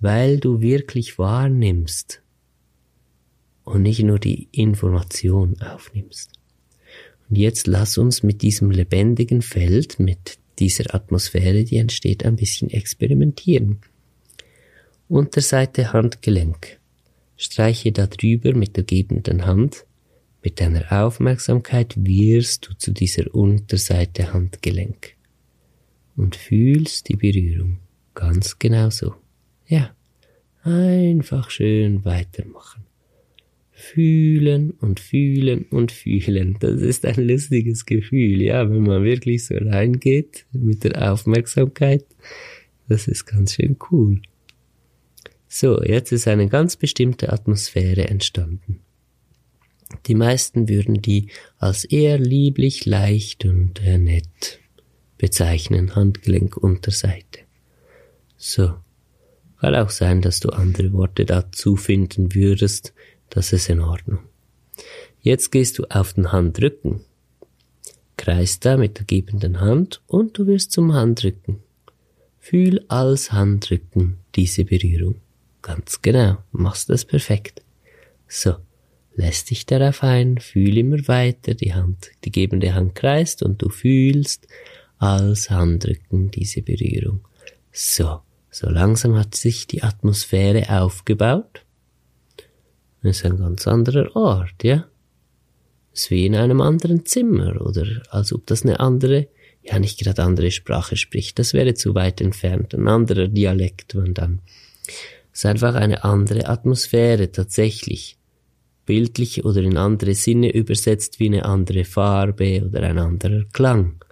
weil 0.00 0.38
du 0.38 0.60
wirklich 0.60 1.18
wahrnimmst 1.18 2.21
und 3.64 3.82
nicht 3.82 4.02
nur 4.02 4.18
die 4.18 4.48
Information 4.52 5.60
aufnimmst. 5.60 6.30
Und 7.28 7.36
jetzt 7.36 7.66
lass 7.66 7.98
uns 7.98 8.22
mit 8.22 8.42
diesem 8.42 8.70
lebendigen 8.70 9.42
Feld, 9.42 9.98
mit 9.98 10.38
dieser 10.58 10.94
Atmosphäre, 10.94 11.64
die 11.64 11.76
entsteht, 11.76 12.24
ein 12.24 12.36
bisschen 12.36 12.70
experimentieren. 12.70 13.80
Unterseite 15.08 15.92
Handgelenk. 15.92 16.78
Streiche 17.36 17.92
darüber 17.92 18.54
mit 18.54 18.76
der 18.76 18.84
gebenden 18.84 19.46
Hand. 19.46 19.84
Mit 20.42 20.60
deiner 20.60 20.90
Aufmerksamkeit 21.04 21.94
wirst 21.96 22.68
du 22.68 22.74
zu 22.74 22.92
dieser 22.92 23.34
Unterseite 23.34 24.32
Handgelenk 24.32 25.14
und 26.16 26.36
fühlst 26.36 27.08
die 27.08 27.16
Berührung 27.16 27.78
ganz 28.14 28.58
genau 28.58 28.90
so. 28.90 29.14
Ja, 29.66 29.94
einfach 30.64 31.50
schön 31.50 32.04
weitermachen. 32.04 32.84
Fühlen 33.82 34.70
und 34.70 35.00
fühlen 35.00 35.64
und 35.70 35.90
fühlen. 35.90 36.56
Das 36.60 36.80
ist 36.80 37.04
ein 37.04 37.26
lustiges 37.26 37.84
Gefühl, 37.84 38.40
ja, 38.40 38.70
wenn 38.70 38.84
man 38.84 39.02
wirklich 39.02 39.44
so 39.44 39.56
reingeht 39.56 40.46
mit 40.52 40.84
der 40.84 41.12
Aufmerksamkeit. 41.12 42.04
Das 42.88 43.08
ist 43.08 43.26
ganz 43.26 43.54
schön 43.54 43.76
cool. 43.90 44.22
So, 45.48 45.82
jetzt 45.82 46.12
ist 46.12 46.28
eine 46.28 46.48
ganz 46.48 46.76
bestimmte 46.76 47.32
Atmosphäre 47.32 48.08
entstanden. 48.08 48.78
Die 50.06 50.14
meisten 50.14 50.68
würden 50.68 51.02
die 51.02 51.26
als 51.58 51.84
eher 51.84 52.18
lieblich, 52.18 52.86
leicht 52.86 53.44
und 53.44 53.84
äh, 53.84 53.98
nett 53.98 54.60
bezeichnen, 55.18 55.96
Handgelenkunterseite. 55.96 57.40
So, 58.36 58.74
kann 59.60 59.74
auch 59.74 59.90
sein, 59.90 60.22
dass 60.22 60.38
du 60.38 60.50
andere 60.50 60.92
Worte 60.92 61.24
dazu 61.24 61.76
finden 61.76 62.34
würdest, 62.34 62.94
das 63.32 63.52
ist 63.54 63.70
in 63.70 63.80
Ordnung. 63.80 64.20
Jetzt 65.20 65.50
gehst 65.50 65.78
du 65.78 65.84
auf 65.84 66.12
den 66.12 66.32
Handrücken, 66.32 67.00
kreist 68.18 68.64
da 68.66 68.76
mit 68.76 68.98
der 68.98 69.06
gebenden 69.06 69.60
Hand 69.60 70.02
und 70.06 70.36
du 70.36 70.46
wirst 70.46 70.72
zum 70.72 70.92
Handrücken. 70.92 71.60
Fühl 72.40 72.84
als 72.88 73.32
Handrücken 73.32 74.18
diese 74.34 74.64
Berührung. 74.64 75.14
Ganz 75.62 76.02
genau, 76.02 76.38
machst 76.50 76.90
das 76.90 77.06
perfekt. 77.06 77.62
So, 78.28 78.56
lässt 79.14 79.50
dich 79.50 79.64
darauf 79.64 80.02
ein, 80.02 80.38
fühl 80.38 80.76
immer 80.76 81.08
weiter, 81.08 81.54
die 81.54 81.72
Hand, 81.72 82.10
die 82.24 82.32
gebende 82.32 82.74
Hand 82.74 82.94
kreist 82.94 83.42
und 83.42 83.62
du 83.62 83.70
fühlst 83.70 84.46
als 84.98 85.48
Handrücken 85.48 86.30
diese 86.30 86.60
Berührung. 86.60 87.20
So, 87.70 88.20
so 88.50 88.68
langsam 88.68 89.16
hat 89.16 89.34
sich 89.34 89.66
die 89.66 89.82
Atmosphäre 89.82 90.68
aufgebaut 90.82 91.61
ist 93.10 93.24
ein 93.24 93.38
ganz 93.38 93.66
anderer 93.66 94.14
Ort, 94.14 94.62
ja? 94.62 94.86
Es 95.92 96.04
ist 96.04 96.10
wie 96.10 96.26
in 96.26 96.34
einem 96.34 96.60
anderen 96.60 97.04
Zimmer 97.04 97.60
oder 97.60 97.86
als 98.10 98.32
ob 98.32 98.46
das 98.46 98.62
eine 98.62 98.80
andere, 98.80 99.28
ja 99.62 99.78
nicht 99.78 99.98
gerade 99.98 100.22
andere 100.22 100.50
Sprache 100.50 100.96
spricht. 100.96 101.38
Das 101.38 101.52
wäre 101.52 101.74
zu 101.74 101.94
weit 101.94 102.20
entfernt. 102.20 102.74
Ein 102.74 102.88
anderer 102.88 103.28
Dialekt, 103.28 103.94
man 103.94 104.14
dann. 104.14 104.40
Es 105.32 105.40
ist 105.40 105.46
einfach 105.46 105.74
eine 105.74 106.04
andere 106.04 106.48
Atmosphäre 106.48 107.30
tatsächlich. 107.30 108.16
Bildlich 108.86 109.44
oder 109.44 109.62
in 109.62 109.76
andere 109.76 110.14
Sinne 110.14 110.52
übersetzt 110.52 111.20
wie 111.20 111.26
eine 111.26 111.44
andere 111.44 111.84
Farbe 111.84 112.64
oder 112.64 112.82
ein 112.82 112.98
anderer 112.98 113.44
Klang. 113.52 114.02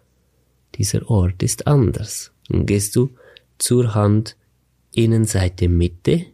Dieser 0.77 1.11
Ort 1.11 1.43
ist 1.43 1.67
anders. 1.67 2.33
Dann 2.49 2.67
gehst 2.67 2.95
du 2.95 3.11
zur 3.59 3.95
Hand 3.95 4.37
Innenseite 4.93 5.69
Mitte, 5.69 6.27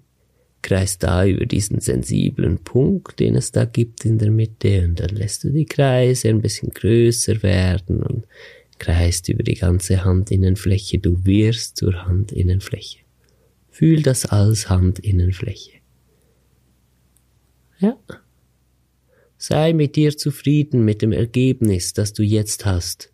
kreist 0.67 1.05
da 1.05 1.25
über 1.25 1.47
diesen 1.47 1.81
sensiblen 1.81 2.59
Punkt, 2.59 3.21
den 3.21 3.37
es 3.37 3.53
da 3.53 3.65
gibt 3.67 4.05
in 4.05 4.19
der 4.19 4.33
Mitte, 4.33 4.85
und 4.85 4.99
dann 4.99 5.11
lässt 5.11 5.45
du 5.45 5.51
die 5.51 5.65
Kreise 5.65 6.29
ein 6.29 6.43
bisschen 6.43 6.71
größer 6.71 7.45
werden 7.45 8.03
und 8.03 8.27
kreist 8.79 9.29
über 9.29 9.45
die 9.45 9.55
ganze 9.55 10.05
Handinnenfläche. 10.05 10.99
Du 10.99 11.25
wirst 11.25 11.77
zur 11.77 12.09
Handinnenfläche. 12.09 12.99
Fühl 13.71 14.03
das 14.03 14.27
als 14.27 14.69
Handinnenfläche. 14.69 15.79
Ja. 17.79 17.97
Sei 19.39 19.73
mit 19.73 19.95
dir 19.95 20.17
zufrieden 20.17 20.85
mit 20.85 21.01
dem 21.01 21.13
Ergebnis, 21.13 21.93
das 21.93 22.13
du 22.13 22.25
jetzt 22.25 22.67
hast, 22.67 23.13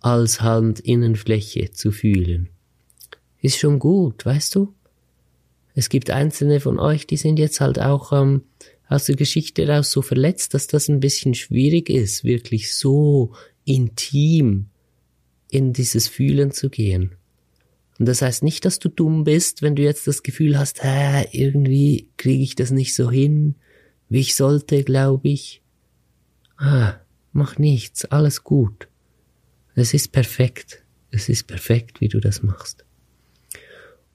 als 0.00 0.40
Handinnenfläche 0.40 1.70
zu 1.72 1.92
fühlen. 1.92 2.48
Ist 3.42 3.58
schon 3.58 3.78
gut, 3.78 4.24
weißt 4.24 4.54
du? 4.54 4.75
Es 5.76 5.90
gibt 5.90 6.10
einzelne 6.10 6.58
von 6.58 6.80
euch, 6.80 7.06
die 7.06 7.18
sind 7.18 7.38
jetzt 7.38 7.60
halt 7.60 7.78
auch 7.78 8.10
ähm, 8.10 8.44
aus 8.88 9.04
der 9.04 9.14
Geschichte 9.14 9.68
raus 9.68 9.90
so 9.90 10.00
verletzt, 10.00 10.54
dass 10.54 10.66
das 10.66 10.88
ein 10.88 11.00
bisschen 11.00 11.34
schwierig 11.34 11.90
ist, 11.90 12.24
wirklich 12.24 12.74
so 12.74 13.34
intim 13.66 14.70
in 15.50 15.74
dieses 15.74 16.08
Fühlen 16.08 16.50
zu 16.50 16.70
gehen. 16.70 17.16
Und 17.98 18.06
das 18.06 18.22
heißt 18.22 18.42
nicht, 18.42 18.64
dass 18.64 18.78
du 18.78 18.88
dumm 18.88 19.24
bist, 19.24 19.60
wenn 19.60 19.76
du 19.76 19.82
jetzt 19.82 20.06
das 20.06 20.22
Gefühl 20.22 20.58
hast, 20.58 20.82
hä, 20.82 21.26
irgendwie 21.30 22.08
kriege 22.16 22.42
ich 22.42 22.54
das 22.54 22.70
nicht 22.70 22.94
so 22.94 23.10
hin, 23.10 23.56
wie 24.08 24.20
ich 24.20 24.34
sollte, 24.34 24.82
glaube 24.82 25.28
ich. 25.28 25.60
Ah, 26.56 26.94
mach 27.32 27.58
nichts, 27.58 28.06
alles 28.06 28.44
gut. 28.44 28.88
Es 29.74 29.92
ist 29.92 30.10
perfekt. 30.10 30.82
Es 31.10 31.28
ist 31.28 31.46
perfekt, 31.46 32.00
wie 32.00 32.08
du 32.08 32.18
das 32.18 32.42
machst. 32.42 32.85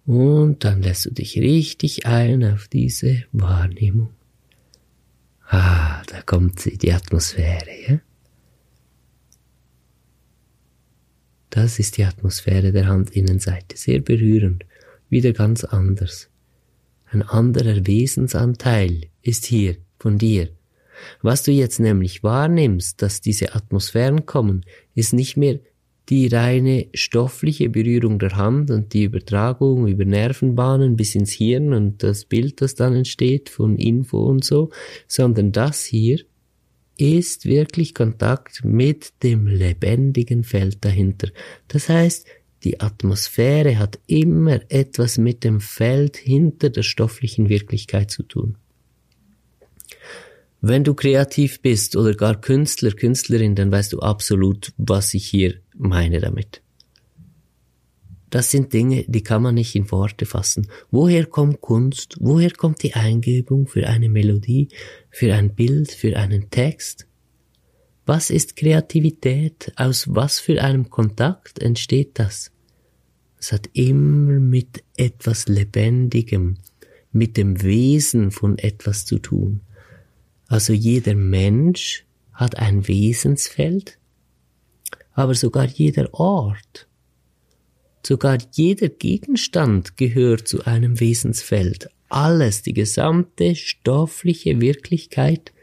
Und 0.05 0.63
dann 0.63 0.81
lässt 0.81 1.05
du 1.05 1.11
dich 1.11 1.37
richtig 1.37 2.05
ein 2.05 2.43
auf 2.43 2.67
diese 2.67 3.23
Wahrnehmung. 3.31 4.09
Ah, 5.47 6.01
da 6.07 6.21
kommt 6.21 6.59
sie, 6.59 6.77
die 6.77 6.93
Atmosphäre, 6.93 7.69
ja? 7.87 7.99
Das 11.49 11.79
ist 11.79 11.97
die 11.97 12.05
Atmosphäre 12.05 12.71
der 12.71 12.87
Handinnenseite, 12.87 13.75
sehr 13.75 13.99
berührend, 13.99 14.65
wieder 15.09 15.33
ganz 15.33 15.65
anders. 15.65 16.29
Ein 17.07 17.23
anderer 17.23 17.85
Wesensanteil 17.85 19.07
ist 19.21 19.45
hier 19.45 19.75
von 19.99 20.17
dir. 20.17 20.49
Was 21.21 21.43
du 21.43 21.51
jetzt 21.51 21.79
nämlich 21.81 22.23
wahrnimmst, 22.23 23.01
dass 23.01 23.19
diese 23.19 23.53
Atmosphären 23.53 24.25
kommen, 24.25 24.65
ist 24.95 25.11
nicht 25.11 25.35
mehr 25.35 25.59
die 26.09 26.27
reine 26.27 26.87
stoffliche 26.93 27.69
Berührung 27.69 28.19
der 28.19 28.35
Hand 28.35 28.69
und 28.71 28.93
die 28.93 29.03
Übertragung 29.03 29.87
über 29.87 30.03
Nervenbahnen 30.03 30.95
bis 30.95 31.15
ins 31.15 31.31
Hirn 31.31 31.73
und 31.73 32.03
das 32.03 32.25
Bild, 32.25 32.61
das 32.61 32.75
dann 32.75 32.95
entsteht 32.95 33.49
von 33.49 33.77
Info 33.77 34.25
und 34.25 34.43
so, 34.43 34.71
sondern 35.07 35.51
das 35.51 35.85
hier 35.85 36.19
ist 36.97 37.45
wirklich 37.45 37.95
Kontakt 37.95 38.63
mit 38.63 39.23
dem 39.23 39.47
lebendigen 39.47 40.43
Feld 40.43 40.83
dahinter. 40.83 41.29
Das 41.67 41.89
heißt, 41.89 42.27
die 42.63 42.79
Atmosphäre 42.79 43.79
hat 43.79 43.99
immer 44.05 44.59
etwas 44.69 45.17
mit 45.17 45.43
dem 45.43 45.61
Feld 45.61 46.17
hinter 46.17 46.69
der 46.69 46.83
stofflichen 46.83 47.49
Wirklichkeit 47.49 48.11
zu 48.11 48.21
tun. 48.23 48.57
Wenn 50.63 50.83
du 50.83 50.93
kreativ 50.93 51.59
bist 51.61 51.95
oder 51.95 52.13
gar 52.13 52.39
Künstler, 52.39 52.91
Künstlerin, 52.91 53.55
dann 53.55 53.71
weißt 53.71 53.93
du 53.93 53.99
absolut, 53.99 54.73
was 54.77 55.15
ich 55.15 55.27
hier 55.27 55.55
meine 55.75 56.19
damit. 56.19 56.61
Das 58.29 58.51
sind 58.51 58.71
Dinge, 58.71 59.03
die 59.07 59.23
kann 59.23 59.41
man 59.41 59.55
nicht 59.55 59.75
in 59.75 59.91
Worte 59.91 60.25
fassen. 60.25 60.67
Woher 60.91 61.25
kommt 61.25 61.61
Kunst? 61.61 62.15
Woher 62.19 62.51
kommt 62.51 62.83
die 62.83 62.93
Eingebung 62.93 63.67
für 63.67 63.87
eine 63.87 64.07
Melodie, 64.07 64.69
für 65.09 65.33
ein 65.33 65.55
Bild, 65.55 65.91
für 65.91 66.15
einen 66.15 66.49
Text? 66.51 67.07
Was 68.05 68.29
ist 68.29 68.55
Kreativität? 68.55 69.73
Aus 69.75 70.13
was 70.13 70.39
für 70.39 70.61
einem 70.61 70.89
Kontakt 70.89 71.59
entsteht 71.59 72.19
das? 72.19 72.51
Es 73.37 73.51
hat 73.51 73.67
immer 73.73 74.39
mit 74.39 74.83
etwas 74.95 75.47
Lebendigem, 75.47 76.57
mit 77.11 77.35
dem 77.35 77.63
Wesen 77.63 78.29
von 78.29 78.59
etwas 78.59 79.05
zu 79.05 79.17
tun. 79.17 79.61
Also 80.51 80.73
jeder 80.73 81.15
Mensch 81.15 82.03
hat 82.33 82.57
ein 82.57 82.85
Wesensfeld, 82.89 83.97
aber 85.13 85.33
sogar 85.33 85.65
jeder 85.65 86.13
Ort, 86.13 86.89
sogar 88.05 88.37
jeder 88.51 88.89
Gegenstand 88.89 89.95
gehört 89.95 90.49
zu 90.49 90.65
einem 90.65 90.99
Wesensfeld. 90.99 91.87
Alles, 92.09 92.63
die 92.63 92.73
gesamte 92.73 93.55
stoffliche 93.55 94.59
Wirklichkeit 94.59 95.53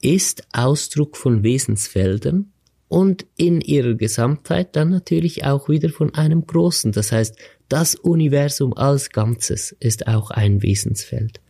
ist 0.00 0.46
Ausdruck 0.52 1.16
von 1.16 1.42
Wesensfeldern 1.42 2.52
und 2.86 3.26
in 3.36 3.60
ihrer 3.60 3.94
Gesamtheit 3.94 4.76
dann 4.76 4.90
natürlich 4.90 5.42
auch 5.44 5.68
wieder 5.68 5.88
von 5.88 6.14
einem 6.14 6.46
großen. 6.46 6.92
Das 6.92 7.10
heißt, 7.10 7.36
das 7.68 7.96
Universum 7.96 8.72
als 8.72 9.10
Ganzes 9.10 9.72
ist 9.80 10.06
auch 10.06 10.30
ein 10.30 10.62
Wesensfeld. 10.62 11.40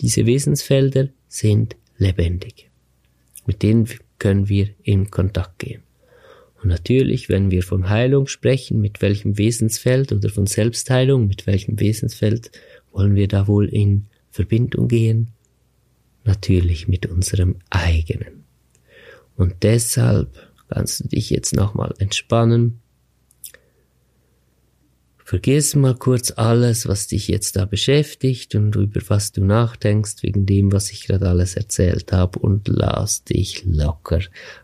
Diese 0.00 0.26
Wesensfelder 0.26 1.10
sind 1.28 1.76
lebendig. 2.04 2.70
Mit 3.46 3.62
denen 3.62 3.88
können 4.18 4.48
wir 4.48 4.68
in 4.82 5.10
Kontakt 5.10 5.58
gehen. 5.58 5.82
Und 6.62 6.68
natürlich, 6.68 7.28
wenn 7.28 7.50
wir 7.50 7.62
von 7.62 7.90
Heilung 7.90 8.26
sprechen, 8.26 8.80
mit 8.80 9.02
welchem 9.02 9.36
Wesensfeld 9.36 10.12
oder 10.12 10.30
von 10.30 10.46
Selbstheilung, 10.46 11.26
mit 11.26 11.46
welchem 11.46 11.78
Wesensfeld 11.78 12.50
wollen 12.92 13.14
wir 13.14 13.28
da 13.28 13.46
wohl 13.46 13.68
in 13.68 14.06
Verbindung 14.30 14.88
gehen? 14.88 15.28
Natürlich 16.24 16.88
mit 16.88 17.04
unserem 17.06 17.56
eigenen. 17.68 18.44
Und 19.36 19.56
deshalb 19.62 20.30
kannst 20.68 21.04
du 21.04 21.08
dich 21.08 21.28
jetzt 21.28 21.54
nochmal 21.54 21.92
entspannen. 21.98 22.80
Vergiss 25.26 25.74
mal 25.74 25.94
kurz 25.94 26.34
alles, 26.36 26.86
was 26.86 27.06
dich 27.06 27.28
jetzt 27.28 27.56
da 27.56 27.64
beschäftigt 27.64 28.54
und 28.54 28.76
über 28.76 29.00
was 29.08 29.32
du 29.32 29.42
nachdenkst, 29.42 30.22
wegen 30.22 30.44
dem, 30.44 30.70
was 30.70 30.90
ich 30.90 31.06
gerade 31.06 31.30
alles 31.30 31.56
erzählt 31.56 32.12
habe 32.12 32.38
und 32.40 32.68
lass 32.68 33.24
dich 33.24 33.64
locker. 33.64 34.20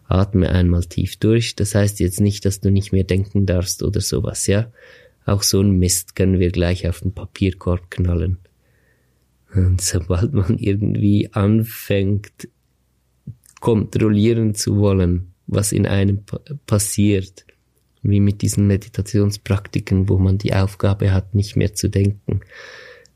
Atme 0.07 0.51
einmal 0.51 0.85
tief 0.85 1.17
durch. 1.17 1.57
Das 1.57 1.75
heißt 1.75 1.99
jetzt 2.01 2.21
nicht, 2.21 2.45
dass 2.45 2.61
du 2.61 2.71
nicht 2.71 2.93
mehr 2.93 3.05
denken 3.05 3.47
darfst 3.47 3.83
oder 3.83 4.03
sowas, 4.03 4.47
ja? 4.47 4.71
Auch 5.25 5.43
so 5.43 5.63
ein 5.63 5.79
Mist 5.79 6.15
können 6.15 6.39
wir 6.39 6.51
gleich 6.51 6.87
auf 6.87 7.01
den 7.01 7.15
Papierkorb 7.15 7.91
knallen. 7.91 8.37
Und 9.55 9.81
sobald 9.81 10.35
man 10.35 10.59
irgendwie 10.59 11.33
anfängt, 11.33 12.49
kontrollieren 13.61 14.55
zu 14.55 14.77
wollen, 14.77 15.33
was 15.47 15.73
in 15.73 15.87
einem 15.87 16.21
passiert, 16.67 17.47
wie 18.03 18.21
mit 18.21 18.43
diesen 18.43 18.67
Meditationspraktiken, 18.67 20.09
wo 20.09 20.19
man 20.19 20.39
die 20.39 20.55
Aufgabe 20.55 21.13
hat, 21.13 21.35
nicht 21.35 21.57
mehr 21.57 21.75
zu 21.75 21.89
denken. 21.89 22.41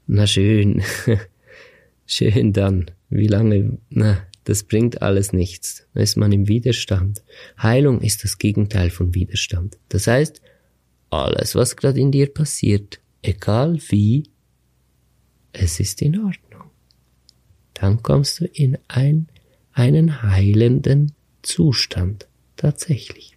Na 0.07 0.27
schön, 0.27 0.83
schön 2.07 2.53
dann. 2.53 2.91
Wie 3.09 3.27
lange? 3.27 3.79
Na, 3.91 4.27
das 4.45 4.65
bringt 4.65 5.03
alles 5.03 5.33
nichts. 5.33 5.87
Da 5.95 6.01
ist 6.01 6.17
man 6.17 6.33
im 6.33 6.49
Widerstand. 6.49 7.23
Heilung 7.61 8.01
ist 8.01 8.25
das 8.25 8.39
Gegenteil 8.39 8.91
von 8.91 9.15
Widerstand. 9.15 9.79
Das 9.89 10.07
heißt, 10.07 10.43
alles, 11.11 11.55
was 11.55 11.77
gerade 11.77 12.01
in 12.01 12.13
dir 12.13 12.33
passiert, 12.33 13.01
egal 13.23 13.79
wie, 13.89 14.25
es 15.53 15.81
ist 15.81 16.03
in 16.03 16.19
Ordnung. 16.19 16.71
Dann 17.75 18.03
kommst 18.03 18.41
du 18.41 18.47
in 18.47 18.79
ein, 18.89 19.29
einen 19.73 20.23
heilenden 20.23 21.13
Zustand 21.43 22.27
tatsächlich. 22.57 23.34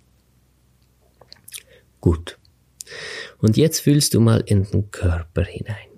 Gut. 2.08 2.40
Und 3.40 3.58
jetzt 3.58 3.82
fühlst 3.82 4.14
du 4.14 4.22
mal 4.22 4.42
in 4.46 4.64
den 4.64 4.92
Körper 4.92 5.44
hinein. 5.44 5.90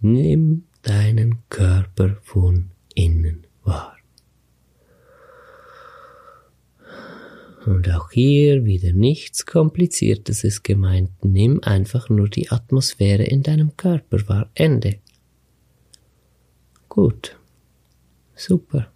Nimm 0.00 0.64
deinen 0.80 1.42
Körper 1.50 2.16
von 2.22 2.70
innen 2.94 3.46
wahr. 3.62 3.98
Und 7.66 7.90
auch 7.90 8.10
hier 8.12 8.64
wieder 8.64 8.92
nichts 8.92 9.44
Kompliziertes 9.44 10.42
ist 10.42 10.64
gemeint. 10.64 11.10
Nimm 11.22 11.62
einfach 11.64 12.08
nur 12.08 12.30
die 12.30 12.50
Atmosphäre 12.50 13.24
in 13.24 13.42
deinem 13.42 13.76
Körper 13.76 14.26
wahr. 14.26 14.50
Ende. 14.54 15.00
Gut. 16.88 17.36
Super. 18.34 18.90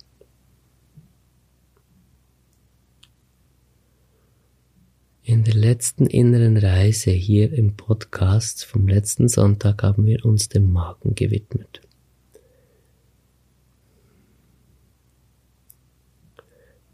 In 5.26 5.42
der 5.42 5.54
letzten 5.54 6.06
inneren 6.06 6.58
Reise 6.58 7.10
hier 7.10 7.50
im 7.50 7.78
Podcast 7.78 8.66
vom 8.66 8.86
letzten 8.86 9.26
Sonntag 9.26 9.82
haben 9.82 10.04
wir 10.04 10.22
uns 10.26 10.50
dem 10.50 10.70
Magen 10.70 11.14
gewidmet. 11.14 11.80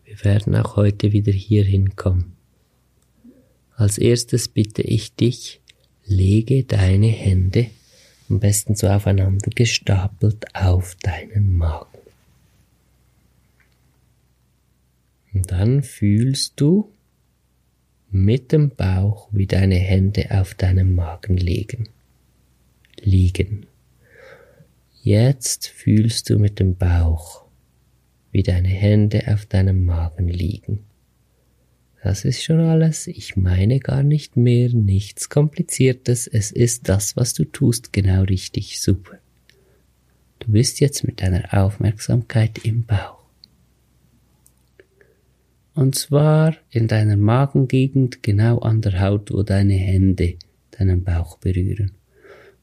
Wir 0.05 0.25
werden 0.25 0.55
auch 0.55 0.77
heute 0.77 1.11
wieder 1.11 1.33
hier 1.33 1.65
hinkommen. 1.65 2.37
Als 3.75 3.99
erstes 3.99 4.47
bitte 4.47 4.83
ich 4.83 5.13
dich, 5.17 5.61
lege 6.05 6.63
deine 6.63 7.09
Hände 7.09 7.67
am 8.29 8.39
besten 8.39 8.77
so 8.77 8.87
aufeinander 8.87 9.51
gestapelt 9.53 10.55
auf 10.55 10.95
deinen 11.03 11.57
Magen. 11.57 11.99
Und 15.35 15.51
dann 15.51 15.83
fühlst 15.83 16.61
du, 16.61 16.93
mit 18.11 18.53
dem 18.53 18.71
Bauch 18.71 19.29
wie 19.33 19.47
deine 19.47 19.77
Hände 19.77 20.29
auf 20.31 20.55
deinem 20.55 20.95
Magen 20.95 21.37
liegen. 21.37 21.89
Liegen. 23.01 23.67
Jetzt 25.03 25.69
fühlst 25.69 26.29
du 26.29 26.39
mit 26.39 26.59
dem 26.59 26.77
Bauch, 26.77 27.45
wie 28.33 28.43
deine 28.43 28.69
Hände 28.69 29.25
auf 29.29 29.47
deinem 29.47 29.85
Magen 29.85 30.29
liegen. 30.29 30.81
Das 32.03 32.25
ist 32.25 32.43
schon 32.43 32.61
alles. 32.61 33.07
Ich 33.07 33.37
meine 33.37 33.79
gar 33.79 34.03
nicht 34.03 34.37
mehr, 34.37 34.71
nichts 34.71 35.29
Kompliziertes. 35.29 36.27
Es 36.27 36.51
ist 36.51 36.89
das, 36.89 37.17
was 37.17 37.35
du 37.35 37.45
tust, 37.45 37.93
genau 37.93 38.23
richtig. 38.23 38.81
Super. 38.81 39.19
Du 40.39 40.53
bist 40.53 40.81
jetzt 40.81 41.05
mit 41.05 41.21
deiner 41.21 41.53
Aufmerksamkeit 41.53 42.65
im 42.65 42.85
Bauch. 42.85 43.20
Und 45.75 45.95
zwar 45.95 46.57
in 46.71 46.89
deiner 46.89 47.17
Magengegend, 47.17 48.23
genau 48.23 48.59
an 48.59 48.81
der 48.81 49.01
Haut, 49.01 49.31
wo 49.31 49.43
deine 49.43 49.75
Hände 49.75 50.37
deinen 50.73 51.05
Bauch 51.05 51.39
berühren. 51.39 51.93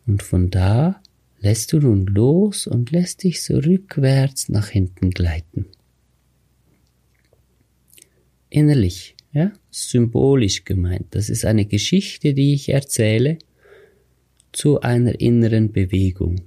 Und 0.05 0.23
von 0.23 0.49
da 0.49 1.01
lässt 1.39 1.73
du 1.73 1.79
nun 1.79 2.05
los 2.05 2.67
und 2.67 2.91
lässt 2.91 3.23
dich 3.23 3.43
so 3.43 3.57
rückwärts 3.57 4.49
nach 4.49 4.69
hinten 4.69 5.11
gleiten. 5.11 5.67
Innerlich, 8.49 9.15
ja, 9.33 9.51
symbolisch 9.69 10.63
gemeint. 10.63 11.07
Das 11.11 11.29
ist 11.29 11.45
eine 11.45 11.65
Geschichte, 11.65 12.33
die 12.33 12.53
ich 12.53 12.69
erzähle 12.69 13.37
zu 14.51 14.81
einer 14.81 15.19
inneren 15.19 15.71
Bewegung. 15.71 16.41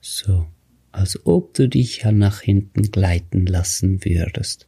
So, 0.00 0.46
als 0.90 1.24
ob 1.26 1.54
du 1.54 1.68
dich 1.68 2.04
nach 2.04 2.40
hinten 2.40 2.90
gleiten 2.90 3.46
lassen 3.46 4.04
würdest. 4.04 4.67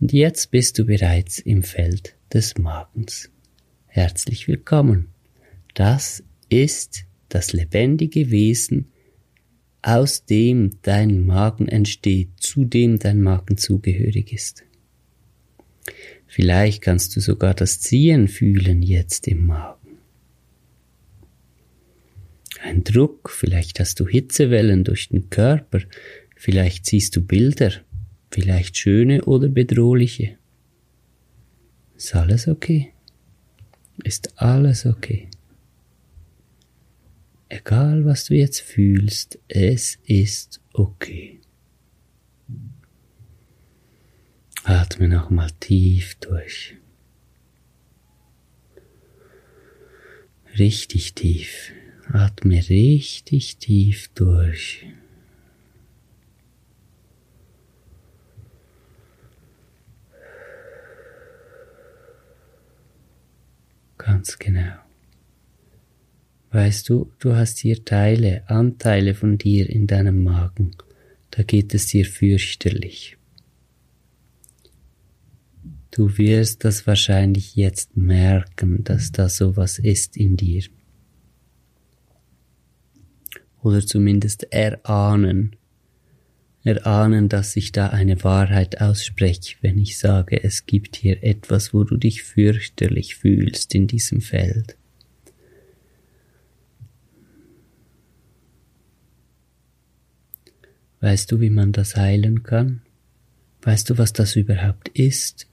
Und 0.00 0.12
jetzt 0.12 0.50
bist 0.50 0.78
du 0.78 0.84
bereits 0.84 1.38
im 1.38 1.62
Feld 1.62 2.16
des 2.32 2.58
Magens. 2.58 3.30
Herzlich 3.86 4.48
willkommen. 4.48 5.08
Das 5.74 6.24
ist 6.48 7.04
das 7.28 7.52
lebendige 7.52 8.30
Wesen, 8.30 8.90
aus 9.82 10.24
dem 10.24 10.70
dein 10.82 11.24
Magen 11.24 11.68
entsteht, 11.68 12.30
zu 12.38 12.64
dem 12.64 12.98
dein 12.98 13.20
Magen 13.20 13.56
zugehörig 13.56 14.32
ist. 14.32 14.64
Vielleicht 16.26 16.82
kannst 16.82 17.14
du 17.14 17.20
sogar 17.20 17.54
das 17.54 17.80
Ziehen 17.80 18.26
fühlen 18.26 18.82
jetzt 18.82 19.28
im 19.28 19.46
Magen. 19.46 19.98
Ein 22.60 22.82
Druck, 22.82 23.30
vielleicht 23.30 23.78
hast 23.78 24.00
du 24.00 24.08
Hitzewellen 24.08 24.82
durch 24.84 25.10
den 25.10 25.30
Körper, 25.30 25.80
vielleicht 26.34 26.86
siehst 26.86 27.14
du 27.14 27.20
Bilder, 27.20 27.83
vielleicht 28.34 28.76
schöne 28.76 29.24
oder 29.26 29.48
bedrohliche. 29.48 30.36
Ist 31.96 32.16
alles 32.16 32.48
okay? 32.48 32.92
Ist 34.02 34.42
alles 34.42 34.86
okay? 34.86 35.28
Egal 37.48 38.04
was 38.04 38.24
du 38.24 38.34
jetzt 38.34 38.60
fühlst, 38.60 39.38
es 39.46 40.00
ist 40.04 40.60
okay. 40.72 41.40
Atme 44.64 45.06
nochmal 45.06 45.52
tief 45.60 46.16
durch. 46.16 46.76
Richtig 50.58 51.14
tief. 51.14 51.70
Atme 52.08 52.68
richtig 52.68 53.58
tief 53.58 54.08
durch. 54.16 54.86
Ganz 64.04 64.38
genau. 64.38 64.74
Weißt 66.50 66.90
du, 66.90 67.10
du 67.20 67.34
hast 67.34 67.58
hier 67.58 67.86
Teile, 67.86 68.46
Anteile 68.50 69.14
von 69.14 69.38
dir 69.38 69.68
in 69.70 69.86
deinem 69.86 70.22
Magen. 70.22 70.72
Da 71.30 71.42
geht 71.42 71.72
es 71.72 71.86
dir 71.86 72.04
fürchterlich. 72.04 73.16
Du 75.90 76.18
wirst 76.18 76.64
das 76.64 76.86
wahrscheinlich 76.86 77.56
jetzt 77.56 77.96
merken, 77.96 78.84
dass 78.84 79.10
da 79.10 79.30
sowas 79.30 79.78
ist 79.78 80.18
in 80.18 80.36
dir. 80.36 80.64
Oder 83.62 83.86
zumindest 83.86 84.52
erahnen, 84.52 85.56
erahnen, 86.64 87.28
dass 87.28 87.56
ich 87.56 87.72
da 87.72 87.88
eine 87.88 88.24
Wahrheit 88.24 88.80
ausspreche, 88.80 89.56
wenn 89.60 89.78
ich 89.78 89.98
sage, 89.98 90.42
es 90.42 90.64
gibt 90.66 90.96
hier 90.96 91.22
etwas, 91.22 91.74
wo 91.74 91.84
du 91.84 91.96
dich 91.96 92.22
fürchterlich 92.22 93.16
fühlst 93.16 93.74
in 93.74 93.86
diesem 93.86 94.22
Feld. 94.22 94.76
Weißt 101.00 101.30
du, 101.30 101.40
wie 101.40 101.50
man 101.50 101.72
das 101.72 101.96
heilen 101.96 102.42
kann? 102.42 102.80
Weißt 103.60 103.90
du, 103.90 103.98
was 103.98 104.14
das 104.14 104.36
überhaupt 104.36 104.88
ist? 104.88 105.46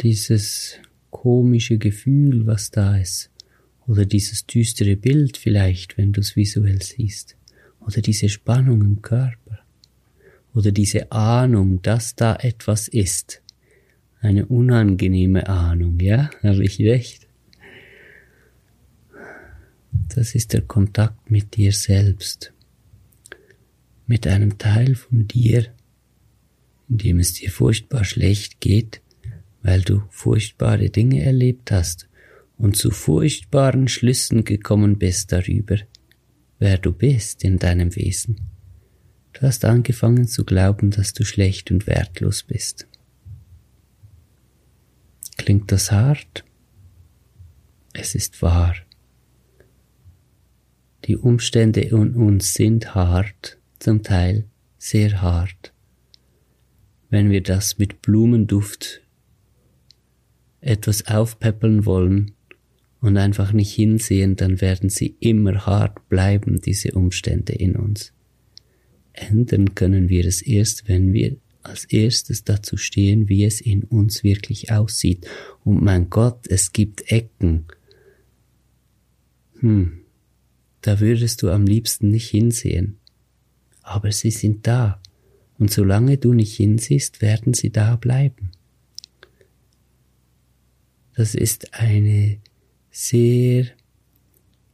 Dieses 0.00 0.80
komische 1.10 1.78
Gefühl, 1.78 2.46
was 2.46 2.72
da 2.72 2.96
ist, 2.96 3.30
oder 3.86 4.04
dieses 4.04 4.46
düstere 4.46 4.96
Bild 4.96 5.36
vielleicht, 5.36 5.96
wenn 5.96 6.12
du 6.12 6.20
es 6.20 6.34
visuell 6.34 6.82
siehst 6.82 7.38
oder 7.80 8.00
diese 8.00 8.28
Spannung 8.28 8.82
im 8.82 9.02
Körper 9.02 9.60
oder 10.54 10.72
diese 10.72 11.12
Ahnung, 11.12 11.82
dass 11.82 12.16
da 12.16 12.36
etwas 12.36 12.88
ist. 12.88 13.42
Eine 14.20 14.46
unangenehme 14.46 15.48
Ahnung, 15.48 16.00
ja? 16.00 16.30
Habe 16.42 16.64
ich 16.64 16.80
recht? 16.80 17.28
Das 20.14 20.34
ist 20.34 20.52
der 20.52 20.62
Kontakt 20.62 21.30
mit 21.30 21.56
dir 21.56 21.72
selbst, 21.72 22.52
mit 24.06 24.26
einem 24.26 24.58
Teil 24.58 24.94
von 24.94 25.28
dir, 25.28 25.66
in 26.88 26.98
dem 26.98 27.18
es 27.20 27.34
dir 27.34 27.50
furchtbar 27.50 28.04
schlecht 28.04 28.60
geht, 28.60 29.00
weil 29.62 29.82
du 29.82 30.02
furchtbare 30.10 30.90
Dinge 30.90 31.22
erlebt 31.22 31.70
hast 31.70 32.08
und 32.56 32.76
zu 32.76 32.90
furchtbaren 32.90 33.86
Schlüssen 33.86 34.44
gekommen 34.44 34.98
bist 34.98 35.30
darüber, 35.30 35.76
wer 36.58 36.78
du 36.78 36.92
bist 36.92 37.44
in 37.44 37.58
deinem 37.58 37.94
Wesen. 37.96 38.40
Du 39.32 39.42
hast 39.42 39.64
angefangen 39.64 40.26
zu 40.26 40.44
glauben, 40.44 40.90
dass 40.90 41.12
du 41.12 41.24
schlecht 41.24 41.70
und 41.70 41.86
wertlos 41.86 42.42
bist. 42.42 42.88
Klingt 45.36 45.70
das 45.70 45.92
hart? 45.92 46.44
Es 47.92 48.14
ist 48.14 48.42
wahr. 48.42 48.74
Die 51.04 51.16
Umstände 51.16 51.80
in 51.80 52.14
uns 52.14 52.54
sind 52.54 52.94
hart, 52.94 53.58
zum 53.78 54.02
Teil 54.02 54.48
sehr 54.78 55.22
hart. 55.22 55.72
Wenn 57.08 57.30
wir 57.30 57.42
das 57.42 57.78
mit 57.78 58.02
Blumenduft 58.02 59.02
etwas 60.60 61.06
aufpeppeln 61.06 61.86
wollen 61.86 62.34
und 63.00 63.16
einfach 63.16 63.52
nicht 63.52 63.72
hinsehen, 63.72 64.36
dann 64.36 64.60
werden 64.60 64.90
sie 64.90 65.16
immer 65.20 65.66
hart 65.66 66.08
bleiben, 66.08 66.60
diese 66.60 66.92
Umstände 66.92 67.52
in 67.52 67.76
uns. 67.76 68.12
Ändern 69.12 69.74
können 69.74 70.08
wir 70.08 70.24
es 70.24 70.42
erst, 70.42 70.88
wenn 70.88 71.12
wir 71.12 71.36
als 71.62 71.84
erstes 71.84 72.44
dazu 72.44 72.76
stehen, 72.76 73.28
wie 73.28 73.44
es 73.44 73.60
in 73.60 73.84
uns 73.84 74.24
wirklich 74.24 74.72
aussieht. 74.72 75.26
Und 75.64 75.82
mein 75.82 76.08
Gott, 76.10 76.46
es 76.48 76.72
gibt 76.72 77.10
Ecken. 77.10 77.66
Hm, 79.60 80.00
da 80.80 81.00
würdest 81.00 81.42
du 81.42 81.50
am 81.50 81.66
liebsten 81.66 82.10
nicht 82.10 82.30
hinsehen. 82.30 82.98
Aber 83.82 84.12
sie 84.12 84.30
sind 84.30 84.66
da. 84.66 85.00
Und 85.58 85.72
solange 85.72 86.18
du 86.18 86.32
nicht 86.32 86.54
hinsiehst, 86.56 87.20
werden 87.20 87.54
sie 87.54 87.70
da 87.70 87.96
bleiben. 87.96 88.52
Das 91.16 91.34
ist 91.34 91.74
eine 91.74 92.38
sehr 93.00 93.66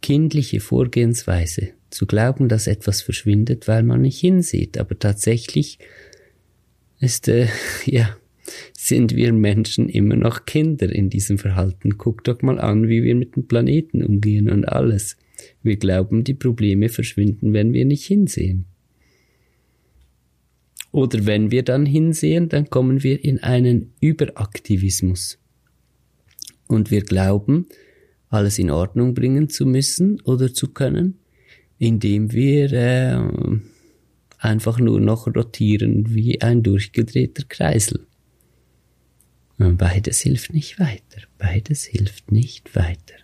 kindliche 0.01 0.61
Vorgehensweise, 0.61 1.73
zu 1.91 2.07
glauben, 2.07 2.49
dass 2.49 2.67
etwas 2.67 3.03
verschwindet, 3.03 3.69
weil 3.69 3.83
man 3.83 4.01
nicht 4.01 4.19
hinsieht. 4.19 4.79
Aber 4.79 4.99
tatsächlich 4.99 5.79
ist, 7.01 7.29
äh, 7.29 7.49
ja, 7.85 8.17
sind 8.73 9.15
wir 9.15 9.31
Menschen 9.35 9.91
immer 9.91 10.17
noch 10.17 10.47
Kinder 10.47 10.91
in 10.91 11.11
diesem 11.11 11.37
Verhalten. 11.37 11.99
Guck 11.99 12.25
doch 12.25 12.41
mal 12.41 12.59
an, 12.59 12.89
wie 12.89 13.03
wir 13.03 13.15
mit 13.15 13.37
dem 13.37 13.47
Planeten 13.47 14.03
umgehen 14.03 14.49
und 14.49 14.65
alles. 14.65 15.19
Wir 15.63 15.77
glauben, 15.77 16.25
die 16.25 16.35
Probleme 16.35 16.89
verschwinden, 16.89 17.53
wenn 17.53 17.75
wir 17.75 17.85
nicht 17.85 18.07
hinsehen. 18.07 18.65
Oder 20.93 21.27
wenn 21.27 21.51
wir 21.51 21.63
dann 21.63 21.85
hinsehen, 21.85 22.49
dann 22.49 22.71
kommen 22.71 23.03
wir 23.03 23.23
in 23.23 23.43
einen 23.43 23.93
Überaktivismus. 24.01 25.39
Und 26.67 26.91
wir 26.91 27.03
glauben, 27.03 27.67
alles 28.35 28.59
in 28.59 28.71
Ordnung 28.71 29.15
bringen 29.15 29.49
zu 29.49 29.65
müssen 29.67 30.21
oder 30.23 30.53
zu 30.53 30.69
können, 30.69 31.19
indem 31.79 32.33
wir 32.33 32.73
äh, 32.73 33.19
einfach 34.39 34.79
nur 34.79 35.01
noch 35.01 35.27
rotieren 35.27 36.15
wie 36.15 36.41
ein 36.43 36.63
durchgedrehter 36.63 37.45
Kreisel. 37.49 38.07
Beides 39.57 40.21
hilft 40.21 40.53
nicht 40.53 40.79
weiter. 40.81 41.23
Beides 41.39 41.85
hilft 41.85 42.33
nicht 42.33 42.75
weiter. 42.75 43.15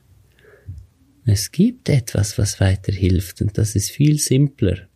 Es 1.26 1.52
gibt 1.52 1.88
etwas, 1.88 2.38
was 2.38 2.60
weiterhilft, 2.60 3.42
und 3.42 3.58
das 3.58 3.76
ist 3.76 3.90
viel 3.90 4.18
simpler, 4.18 4.88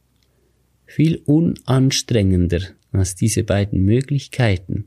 viel 0.87 1.17
unanstrengender 1.27 2.61
als 2.93 3.15
diese 3.15 3.45
beiden 3.45 3.85
Möglichkeiten, 3.85 4.87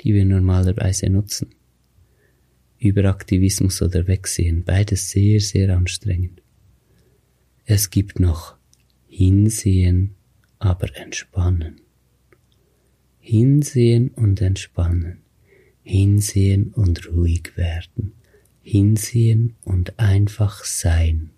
die 0.00 0.14
wir 0.14 0.24
normalerweise 0.24 1.08
nutzen. 1.08 1.54
Überaktivismus 2.78 3.82
oder 3.82 4.06
Wegsehen, 4.06 4.64
beides 4.64 5.10
sehr, 5.10 5.40
sehr 5.40 5.76
anstrengend. 5.76 6.42
Es 7.64 7.90
gibt 7.90 8.20
noch 8.20 8.56
Hinsehen, 9.06 10.14
aber 10.58 10.96
entspannen. 10.96 11.80
Hinsehen 13.18 14.10
und 14.10 14.40
entspannen. 14.40 15.18
Hinsehen 15.82 16.72
und 16.72 17.08
ruhig 17.08 17.56
werden 17.56 18.12
hinsehen 18.68 19.56
und 19.64 19.98
einfach 19.98 20.62
sein. 20.64 21.30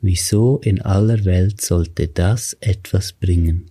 Wieso 0.00 0.58
in 0.58 0.82
aller 0.82 1.24
Welt 1.24 1.60
sollte 1.60 2.08
das 2.08 2.56
etwas 2.60 3.12
bringen? 3.12 3.70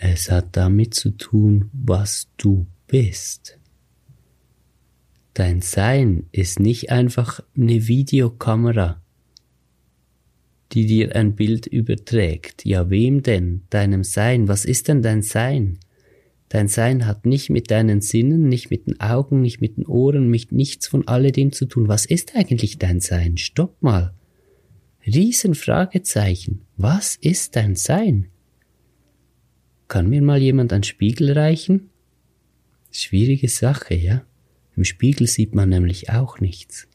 Es 0.00 0.30
hat 0.30 0.56
damit 0.56 0.94
zu 0.94 1.10
tun, 1.10 1.70
was 1.72 2.28
du 2.36 2.66
bist. 2.86 3.58
Dein 5.34 5.60
Sein 5.60 6.26
ist 6.30 6.60
nicht 6.60 6.90
einfach 6.90 7.40
eine 7.56 7.88
Videokamera, 7.88 9.02
die 10.72 10.86
dir 10.86 11.16
ein 11.16 11.34
Bild 11.34 11.66
überträgt. 11.66 12.64
Ja, 12.64 12.90
wem 12.90 13.22
denn? 13.22 13.62
Deinem 13.70 14.04
Sein. 14.04 14.46
Was 14.46 14.64
ist 14.64 14.86
denn 14.86 15.02
dein 15.02 15.22
Sein? 15.22 15.78
Dein 16.48 16.68
Sein 16.68 17.04
hat 17.04 17.26
nicht 17.26 17.50
mit 17.50 17.70
deinen 17.72 18.00
Sinnen, 18.00 18.48
nicht 18.48 18.70
mit 18.70 18.86
den 18.86 19.00
Augen, 19.00 19.42
nicht 19.42 19.60
mit 19.60 19.78
den 19.78 19.86
Ohren, 19.86 20.28
mit 20.28 20.52
nichts 20.52 20.86
von 20.86 21.08
alledem 21.08 21.50
zu 21.50 21.66
tun. 21.66 21.88
Was 21.88 22.06
ist 22.06 22.36
eigentlich 22.36 22.78
dein 22.78 23.00
Sein? 23.00 23.36
Stopp 23.36 23.82
mal. 23.82 24.14
Riesenfragezeichen. 25.04 26.62
Was 26.76 27.16
ist 27.16 27.56
dein 27.56 27.74
Sein? 27.74 28.28
Kann 29.88 30.08
mir 30.08 30.22
mal 30.22 30.40
jemand 30.40 30.72
einen 30.72 30.84
Spiegel 30.84 31.32
reichen? 31.32 31.90
Schwierige 32.90 33.48
Sache, 33.48 33.94
ja? 33.94 34.24
Im 34.76 34.84
Spiegel 34.84 35.26
sieht 35.26 35.54
man 35.54 35.70
nämlich 35.70 36.10
auch 36.10 36.40
nichts. 36.40 36.86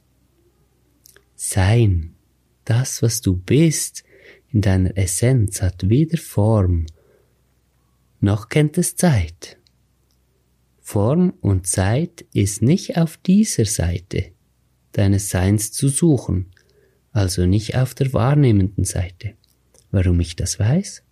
Sein, 1.36 2.16
das, 2.66 3.02
was 3.02 3.22
du 3.22 3.36
bist, 3.36 4.04
in 4.52 4.62
deiner 4.62 4.96
Essenz 4.98 5.62
hat 5.62 5.90
weder 5.90 6.18
Form 6.18 6.86
noch 8.24 8.48
kennt 8.48 8.78
es 8.78 8.96
Zeit. 8.96 9.58
Form 10.80 11.34
und 11.42 11.68
Zeit 11.68 12.26
ist 12.34 12.62
nicht 12.62 12.96
auf 12.96 13.18
dieser 13.18 13.66
Seite 13.66 14.32
deines 14.94 15.30
Seins 15.30 15.74
zu 15.74 15.90
suchen, 15.90 16.52
also 17.12 17.46
nicht 17.46 17.76
auf 17.76 17.94
der 17.94 18.14
wahrnehmenden 18.14 18.86
Seite. 18.86 19.34
Warum 19.92 20.22
ich 20.22 20.38
das 20.38 20.58
weiß? 20.58 21.04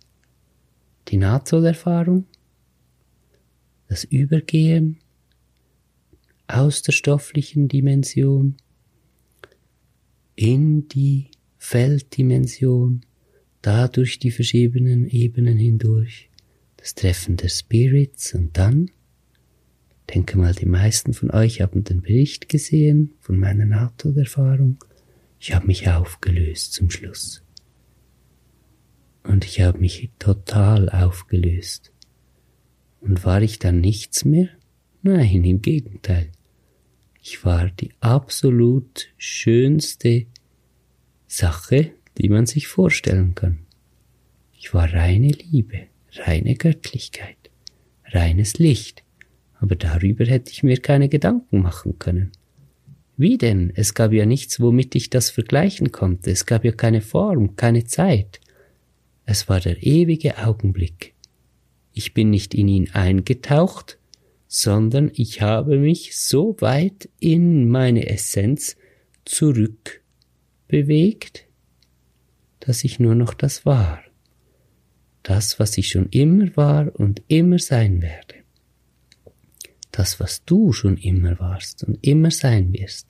Die 1.08 1.16
Nahtoderfahrung, 1.16 2.26
das 3.88 4.04
Übergehen 4.04 4.98
aus 6.46 6.82
der 6.82 6.92
stofflichen 6.92 7.68
Dimension 7.68 8.56
in 10.34 10.88
die 10.88 11.30
Felddimension, 11.58 13.02
dadurch 13.60 14.18
die 14.18 14.30
verschiedenen 14.30 15.06
Ebenen 15.08 15.56
hindurch 15.56 16.30
das 16.76 16.94
Treffen 16.96 17.36
der 17.36 17.48
Spirits 17.48 18.34
und 18.34 18.58
dann, 18.58 18.90
denke 20.12 20.36
mal, 20.36 20.52
die 20.52 20.66
meisten 20.66 21.14
von 21.14 21.30
euch 21.30 21.60
haben 21.60 21.84
den 21.84 22.02
Bericht 22.02 22.48
gesehen 22.48 23.14
von 23.20 23.38
meiner 23.38 23.64
Nahtoderfahrung. 23.64 24.78
Ich 25.38 25.54
habe 25.54 25.68
mich 25.68 25.88
aufgelöst 25.88 26.72
zum 26.72 26.90
Schluss. 26.90 27.42
Und 29.24 29.44
ich 29.44 29.60
habe 29.60 29.78
mich 29.78 30.10
total 30.18 30.88
aufgelöst. 30.88 31.92
Und 33.00 33.24
war 33.24 33.42
ich 33.42 33.58
dann 33.58 33.80
nichts 33.80 34.24
mehr? 34.24 34.48
Nein, 35.02 35.44
im 35.44 35.62
Gegenteil. 35.62 36.30
Ich 37.20 37.44
war 37.44 37.70
die 37.70 37.92
absolut 38.00 39.08
schönste 39.16 40.26
Sache, 41.26 41.92
die 42.18 42.28
man 42.28 42.46
sich 42.46 42.66
vorstellen 42.66 43.34
kann. 43.34 43.66
Ich 44.52 44.74
war 44.74 44.92
reine 44.92 45.28
Liebe 45.28 45.92
reine 46.18 46.54
Göttlichkeit, 46.54 47.36
reines 48.06 48.58
Licht, 48.58 49.02
aber 49.58 49.76
darüber 49.76 50.24
hätte 50.24 50.50
ich 50.50 50.62
mir 50.62 50.78
keine 50.78 51.08
Gedanken 51.08 51.62
machen 51.62 51.98
können. 51.98 52.32
Wie 53.16 53.38
denn? 53.38 53.72
Es 53.74 53.94
gab 53.94 54.12
ja 54.12 54.26
nichts, 54.26 54.60
womit 54.60 54.94
ich 54.94 55.10
das 55.10 55.30
vergleichen 55.30 55.92
konnte, 55.92 56.30
es 56.30 56.46
gab 56.46 56.64
ja 56.64 56.72
keine 56.72 57.00
Form, 57.00 57.56
keine 57.56 57.84
Zeit. 57.84 58.40
Es 59.24 59.48
war 59.48 59.60
der 59.60 59.82
ewige 59.82 60.38
Augenblick. 60.38 61.14
Ich 61.92 62.14
bin 62.14 62.30
nicht 62.30 62.54
in 62.54 62.68
ihn 62.68 62.90
eingetaucht, 62.92 63.98
sondern 64.48 65.10
ich 65.14 65.40
habe 65.40 65.78
mich 65.78 66.16
so 66.18 66.56
weit 66.60 67.08
in 67.20 67.68
meine 67.68 68.08
Essenz 68.08 68.76
zurück 69.24 70.02
bewegt, 70.68 71.46
dass 72.60 72.84
ich 72.84 72.98
nur 72.98 73.14
noch 73.14 73.34
das 73.34 73.64
war 73.64 74.02
das, 75.22 75.58
was 75.58 75.78
ich 75.78 75.88
schon 75.88 76.08
immer 76.10 76.54
war 76.56 76.94
und 76.98 77.22
immer 77.28 77.58
sein 77.58 78.02
werde. 78.02 78.34
Das, 79.90 80.20
was 80.20 80.44
du 80.44 80.72
schon 80.72 80.96
immer 80.96 81.38
warst 81.38 81.84
und 81.84 82.04
immer 82.06 82.30
sein 82.30 82.72
wirst. 82.72 83.08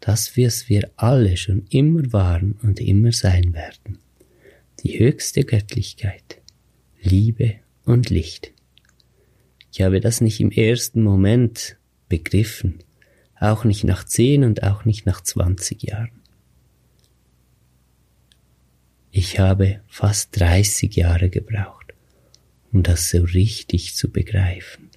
Das, 0.00 0.36
was 0.36 0.68
wir 0.68 0.90
alle 0.96 1.36
schon 1.36 1.66
immer 1.70 2.12
waren 2.12 2.52
und 2.62 2.80
immer 2.80 3.12
sein 3.12 3.52
werden. 3.54 3.98
Die 4.80 4.98
höchste 4.98 5.44
Göttlichkeit, 5.44 6.42
Liebe 7.00 7.54
und 7.84 8.10
Licht. 8.10 8.52
Ich 9.72 9.80
habe 9.80 10.00
das 10.00 10.20
nicht 10.20 10.40
im 10.40 10.50
ersten 10.50 11.02
Moment 11.02 11.76
begriffen, 12.08 12.78
auch 13.40 13.64
nicht 13.64 13.84
nach 13.84 14.04
zehn 14.04 14.44
und 14.44 14.62
auch 14.62 14.84
nicht 14.84 15.06
nach 15.06 15.22
zwanzig 15.22 15.82
Jahren. 15.82 16.22
Ich 19.10 19.38
habe 19.38 19.80
fast 19.86 20.38
30 20.38 20.94
Jahre 20.94 21.30
gebraucht, 21.30 21.94
um 22.70 22.82
das 22.82 23.08
so 23.08 23.22
richtig 23.22 23.94
zu 23.94 24.10
begreifen. 24.10 24.90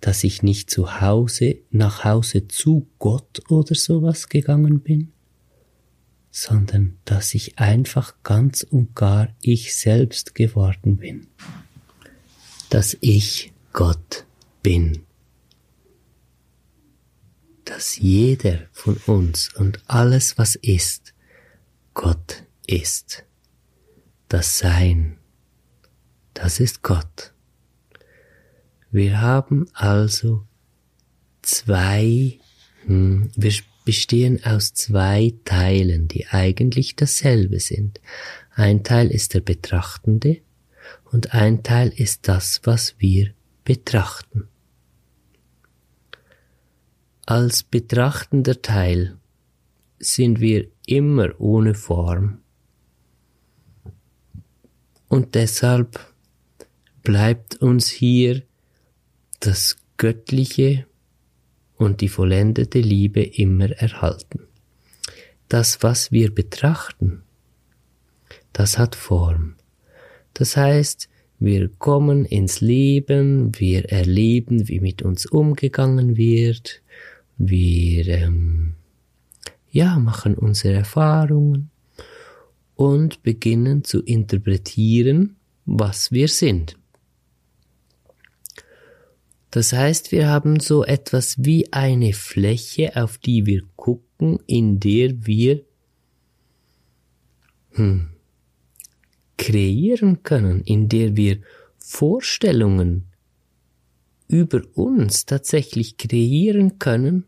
Dass 0.00 0.24
ich 0.24 0.42
nicht 0.42 0.68
zu 0.68 1.00
Hause, 1.00 1.58
nach 1.70 2.02
Hause 2.02 2.48
zu 2.48 2.88
Gott 2.98 3.48
oder 3.50 3.76
sowas 3.76 4.28
gegangen 4.28 4.80
bin, 4.80 5.12
sondern 6.36 6.98
dass 7.06 7.32
ich 7.32 7.58
einfach 7.58 8.14
ganz 8.22 8.62
und 8.62 8.94
gar 8.94 9.34
ich 9.40 9.74
selbst 9.74 10.34
geworden 10.34 10.98
bin. 10.98 11.28
Dass 12.68 12.94
ich 13.00 13.54
Gott 13.72 14.26
bin. 14.62 15.06
Dass 17.64 17.96
jeder 17.96 18.66
von 18.70 18.98
uns 19.06 19.54
und 19.54 19.80
alles, 19.86 20.36
was 20.36 20.56
ist, 20.56 21.14
Gott 21.94 22.42
ist. 22.66 23.24
Das 24.28 24.58
Sein, 24.58 25.16
das 26.34 26.60
ist 26.60 26.82
Gott. 26.82 27.32
Wir 28.90 29.22
haben 29.22 29.70
also 29.72 30.46
zwei, 31.40 32.38
hm, 32.84 33.30
wir 33.34 33.52
bestehen 33.86 34.44
aus 34.44 34.74
zwei 34.74 35.32
Teilen, 35.44 36.08
die 36.08 36.26
eigentlich 36.26 36.96
dasselbe 36.96 37.60
sind. 37.60 38.00
Ein 38.54 38.84
Teil 38.84 39.10
ist 39.10 39.32
der 39.32 39.40
Betrachtende 39.40 40.42
und 41.04 41.32
ein 41.32 41.62
Teil 41.62 41.88
ist 41.96 42.28
das, 42.28 42.60
was 42.64 42.96
wir 42.98 43.32
betrachten. 43.64 44.48
Als 47.24 47.62
betrachtender 47.62 48.60
Teil 48.60 49.16
sind 49.98 50.40
wir 50.40 50.66
immer 50.86 51.40
ohne 51.40 51.74
Form. 51.74 52.38
Und 55.08 55.36
deshalb 55.36 56.12
bleibt 57.04 57.62
uns 57.62 57.88
hier 57.88 58.42
das 59.38 59.76
Göttliche 59.96 60.86
und 61.76 62.00
die 62.00 62.08
vollendete 62.08 62.80
Liebe 62.80 63.22
immer 63.22 63.70
erhalten. 63.70 64.40
Das, 65.48 65.82
was 65.82 66.10
wir 66.10 66.34
betrachten, 66.34 67.22
das 68.52 68.78
hat 68.78 68.94
Form. 68.94 69.54
Das 70.34 70.56
heißt, 70.56 71.08
wir 71.38 71.68
kommen 71.68 72.24
ins 72.24 72.60
Leben, 72.60 73.52
wir 73.58 73.90
erleben, 73.90 74.68
wie 74.68 74.80
mit 74.80 75.02
uns 75.02 75.26
umgegangen 75.26 76.16
wird, 76.16 76.82
wir 77.36 78.08
ähm, 78.08 78.74
ja, 79.70 79.98
machen 79.98 80.34
unsere 80.34 80.74
Erfahrungen 80.74 81.70
und 82.74 83.22
beginnen 83.22 83.84
zu 83.84 84.02
interpretieren, 84.02 85.36
was 85.66 86.10
wir 86.12 86.28
sind. 86.28 86.78
Das 89.56 89.72
heißt, 89.72 90.12
wir 90.12 90.28
haben 90.28 90.60
so 90.60 90.84
etwas 90.84 91.36
wie 91.38 91.72
eine 91.72 92.12
Fläche, 92.12 92.94
auf 92.94 93.16
die 93.16 93.46
wir 93.46 93.62
gucken, 93.74 94.38
in 94.46 94.80
der 94.80 95.26
wir 95.26 95.62
hm, 97.70 98.08
kreieren 99.38 100.22
können, 100.22 100.60
in 100.60 100.90
der 100.90 101.16
wir 101.16 101.38
Vorstellungen 101.78 103.06
über 104.28 104.60
uns 104.74 105.24
tatsächlich 105.24 105.96
kreieren 105.96 106.78
können 106.78 107.24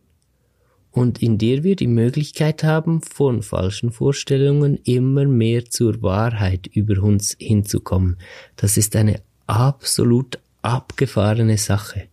und 0.91 1.23
in 1.23 1.39
der 1.39 1.65
wir 1.65 1.77
die 1.77 1.87
Möglichkeit 1.87 2.63
haben, 2.63 3.01
von 3.01 3.41
falschen 3.41 3.91
Vorstellungen 3.91 4.77
immer 4.85 5.25
mehr 5.25 5.65
zur 5.65 6.03
Wahrheit 6.03 6.67
über 6.67 7.03
uns 7.03 7.39
hinzukommen. 7.41 8.19
Das 8.57 8.77
ist 8.77 8.97
eine 8.97 9.23
absolut 9.47 10.39
abgefahrene 10.61 11.57
Sache, 11.57 12.09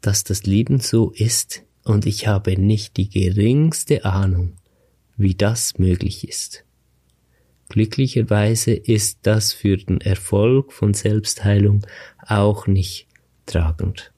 dass 0.00 0.24
das 0.24 0.44
Leben 0.44 0.80
so 0.80 1.10
ist 1.10 1.62
und 1.84 2.06
ich 2.06 2.26
habe 2.26 2.58
nicht 2.58 2.96
die 2.96 3.08
geringste 3.08 4.04
Ahnung, 4.04 4.54
wie 5.16 5.34
das 5.34 5.78
möglich 5.78 6.28
ist. 6.28 6.64
Glücklicherweise 7.68 8.72
ist 8.72 9.20
das 9.22 9.52
für 9.52 9.76
den 9.76 10.00
Erfolg 10.00 10.72
von 10.72 10.92
Selbstheilung 10.92 11.86
auch 12.26 12.66
nicht 12.66 13.06
tragend. 13.46 14.12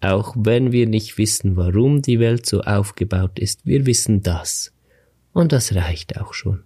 Auch 0.00 0.34
wenn 0.38 0.72
wir 0.72 0.86
nicht 0.86 1.18
wissen, 1.18 1.56
warum 1.56 2.00
die 2.00 2.20
Welt 2.20 2.46
so 2.46 2.62
aufgebaut 2.62 3.38
ist, 3.38 3.66
wir 3.66 3.84
wissen 3.84 4.22
das. 4.22 4.72
Und 5.32 5.52
das 5.52 5.74
reicht 5.74 6.18
auch 6.18 6.32
schon. 6.32 6.62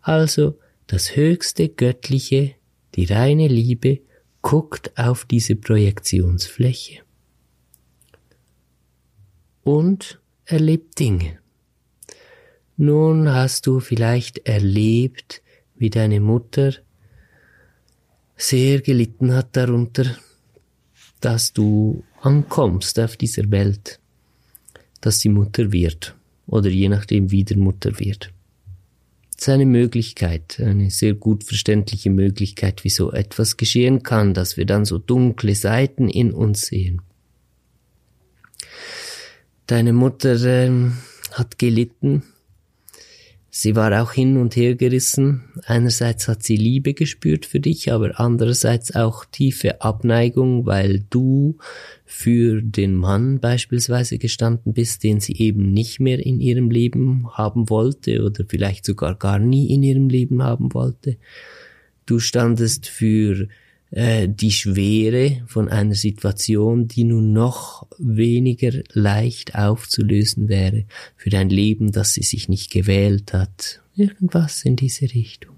Also 0.00 0.58
das 0.86 1.16
höchste 1.16 1.68
Göttliche, 1.68 2.54
die 2.94 3.04
reine 3.04 3.48
Liebe, 3.48 4.00
guckt 4.40 4.96
auf 4.96 5.26
diese 5.26 5.56
Projektionsfläche 5.56 7.05
und 9.66 10.20
erlebt 10.44 11.00
Dinge. 11.00 11.38
Nun 12.76 13.28
hast 13.32 13.66
du 13.66 13.80
vielleicht 13.80 14.46
erlebt, 14.46 15.42
wie 15.74 15.90
deine 15.90 16.20
Mutter 16.20 16.72
sehr 18.36 18.80
gelitten 18.80 19.34
hat 19.34 19.56
darunter, 19.56 20.04
dass 21.20 21.52
du 21.52 22.04
ankommst 22.20 23.00
auf 23.00 23.16
dieser 23.16 23.50
Welt, 23.50 23.98
dass 25.00 25.18
sie 25.18 25.30
Mutter 25.30 25.72
wird 25.72 26.14
oder 26.46 26.70
je 26.70 26.88
nachdem 26.88 27.32
wieder 27.32 27.56
Mutter 27.56 27.98
wird. 27.98 28.32
Das 29.34 29.42
ist 29.42 29.48
eine 29.48 29.66
Möglichkeit, 29.66 30.60
eine 30.60 30.90
sehr 30.90 31.14
gut 31.14 31.42
verständliche 31.42 32.10
Möglichkeit, 32.10 32.84
wie 32.84 32.90
so 32.90 33.10
etwas 33.10 33.56
geschehen 33.56 34.04
kann, 34.04 34.32
dass 34.32 34.56
wir 34.56 34.64
dann 34.64 34.84
so 34.84 34.98
dunkle 34.98 35.56
Seiten 35.56 36.08
in 36.08 36.32
uns 36.32 36.66
sehen. 36.66 37.02
Deine 39.66 39.92
Mutter 39.92 40.42
äh, 40.44 40.70
hat 41.32 41.58
gelitten, 41.58 42.22
Sie 43.58 43.74
war 43.74 44.02
auch 44.02 44.12
hin 44.12 44.36
und 44.36 44.54
her 44.54 44.74
gerissen. 44.74 45.44
Einerseits 45.64 46.28
hat 46.28 46.42
sie 46.42 46.56
Liebe 46.56 46.92
gespürt 46.92 47.46
für 47.46 47.58
dich, 47.58 47.90
aber 47.90 48.20
andererseits 48.20 48.94
auch 48.94 49.24
tiefe 49.24 49.80
Abneigung, 49.80 50.66
weil 50.66 51.06
du 51.08 51.56
für 52.04 52.60
den 52.60 52.94
Mann 52.94 53.40
beispielsweise 53.40 54.18
gestanden 54.18 54.74
bist, 54.74 55.04
den 55.04 55.20
sie 55.20 55.38
eben 55.38 55.72
nicht 55.72 56.00
mehr 56.00 56.18
in 56.18 56.38
ihrem 56.38 56.68
Leben 56.68 57.30
haben 57.32 57.70
wollte 57.70 58.24
oder 58.26 58.44
vielleicht 58.46 58.84
sogar 58.84 59.14
gar 59.14 59.38
nie 59.38 59.72
in 59.72 59.82
ihrem 59.82 60.10
Leben 60.10 60.42
haben 60.42 60.74
wollte. 60.74 61.16
Du 62.04 62.18
standest 62.18 62.86
für 62.86 63.48
äh, 63.90 64.28
die 64.28 64.50
Schwere 64.50 65.42
von 65.46 65.68
einer 65.68 65.94
Situation, 65.94 66.88
die 66.88 67.04
nun 67.04 67.32
noch 67.32 67.86
weniger 67.98 68.72
leicht 68.92 69.54
aufzulösen 69.54 70.48
wäre 70.48 70.84
für 71.16 71.30
dein 71.30 71.50
Leben, 71.50 71.92
das 71.92 72.14
sie 72.14 72.22
sich 72.22 72.48
nicht 72.48 72.70
gewählt 72.70 73.32
hat. 73.32 73.80
Irgendwas 73.94 74.64
in 74.64 74.76
diese 74.76 75.04
Richtung. 75.14 75.56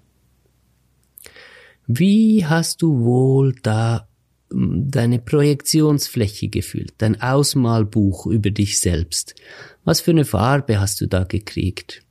Wie 1.86 2.44
hast 2.44 2.82
du 2.82 3.00
wohl 3.00 3.54
da 3.62 4.08
hm, 4.50 4.90
deine 4.90 5.18
Projektionsfläche 5.18 6.48
gefühlt, 6.48 6.92
dein 6.98 7.20
Ausmalbuch 7.22 8.26
über 8.26 8.50
dich 8.50 8.78
selbst? 8.78 9.34
Was 9.84 10.02
für 10.02 10.10
eine 10.10 10.26
Farbe 10.26 10.80
hast 10.80 11.00
du 11.00 11.06
da 11.06 11.24
gekriegt? 11.24 12.02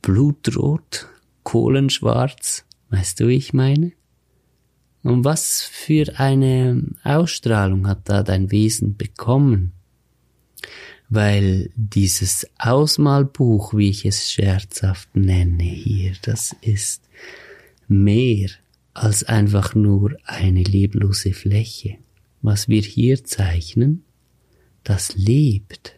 Blutrot? 0.00 1.06
Kohlenschwarz? 1.42 2.64
Weißt 2.88 3.20
du, 3.20 3.28
wie 3.28 3.36
ich 3.36 3.52
meine? 3.52 3.92
Und 5.02 5.24
was 5.24 5.62
für 5.62 6.18
eine 6.18 6.82
Ausstrahlung 7.04 7.86
hat 7.86 8.08
da 8.08 8.22
dein 8.22 8.50
Wesen 8.50 8.96
bekommen? 8.96 9.72
Weil 11.08 11.70
dieses 11.76 12.46
Ausmalbuch, 12.58 13.74
wie 13.74 13.88
ich 13.88 14.04
es 14.04 14.30
scherzhaft 14.30 15.14
nenne 15.16 15.62
hier, 15.62 16.12
das 16.22 16.54
ist 16.60 17.02
mehr 17.86 18.50
als 18.92 19.24
einfach 19.24 19.74
nur 19.74 20.16
eine 20.24 20.62
leblose 20.62 21.32
Fläche. 21.32 21.96
Was 22.42 22.68
wir 22.68 22.82
hier 22.82 23.24
zeichnen, 23.24 24.04
das 24.84 25.14
lebt. 25.16 25.94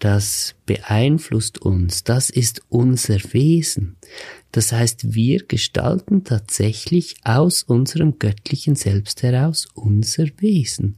das 0.00 0.54
beeinflusst 0.66 1.58
uns, 1.58 2.02
das 2.04 2.30
ist 2.30 2.62
unser 2.68 3.18
Wesen. 3.32 3.96
Das 4.52 4.72
heißt, 4.72 5.14
wir 5.14 5.44
gestalten 5.46 6.24
tatsächlich 6.24 7.16
aus 7.22 7.62
unserem 7.62 8.18
göttlichen 8.18 8.74
Selbst 8.74 9.22
heraus 9.22 9.68
unser 9.74 10.26
Wesen, 10.38 10.96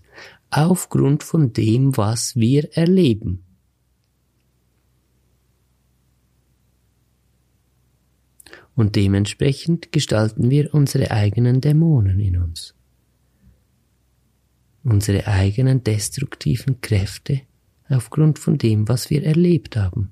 aufgrund 0.51 1.23
von 1.23 1.53
dem, 1.53 1.97
was 1.97 2.35
wir 2.37 2.77
erleben. 2.77 3.45
Und 8.75 8.97
dementsprechend 8.97 9.93
gestalten 9.93 10.49
wir 10.49 10.73
unsere 10.73 11.11
eigenen 11.11 11.61
Dämonen 11.61 12.19
in 12.21 12.39
uns, 12.39 12.75
unsere 14.83 15.27
eigenen 15.27 15.85
destruktiven 15.85 16.81
Kräfte 16.81 17.43
aufgrund 17.91 18.39
von 18.39 18.57
dem, 18.57 18.89
was 18.89 19.11
wir 19.11 19.23
erlebt 19.25 19.77
haben. 19.77 20.11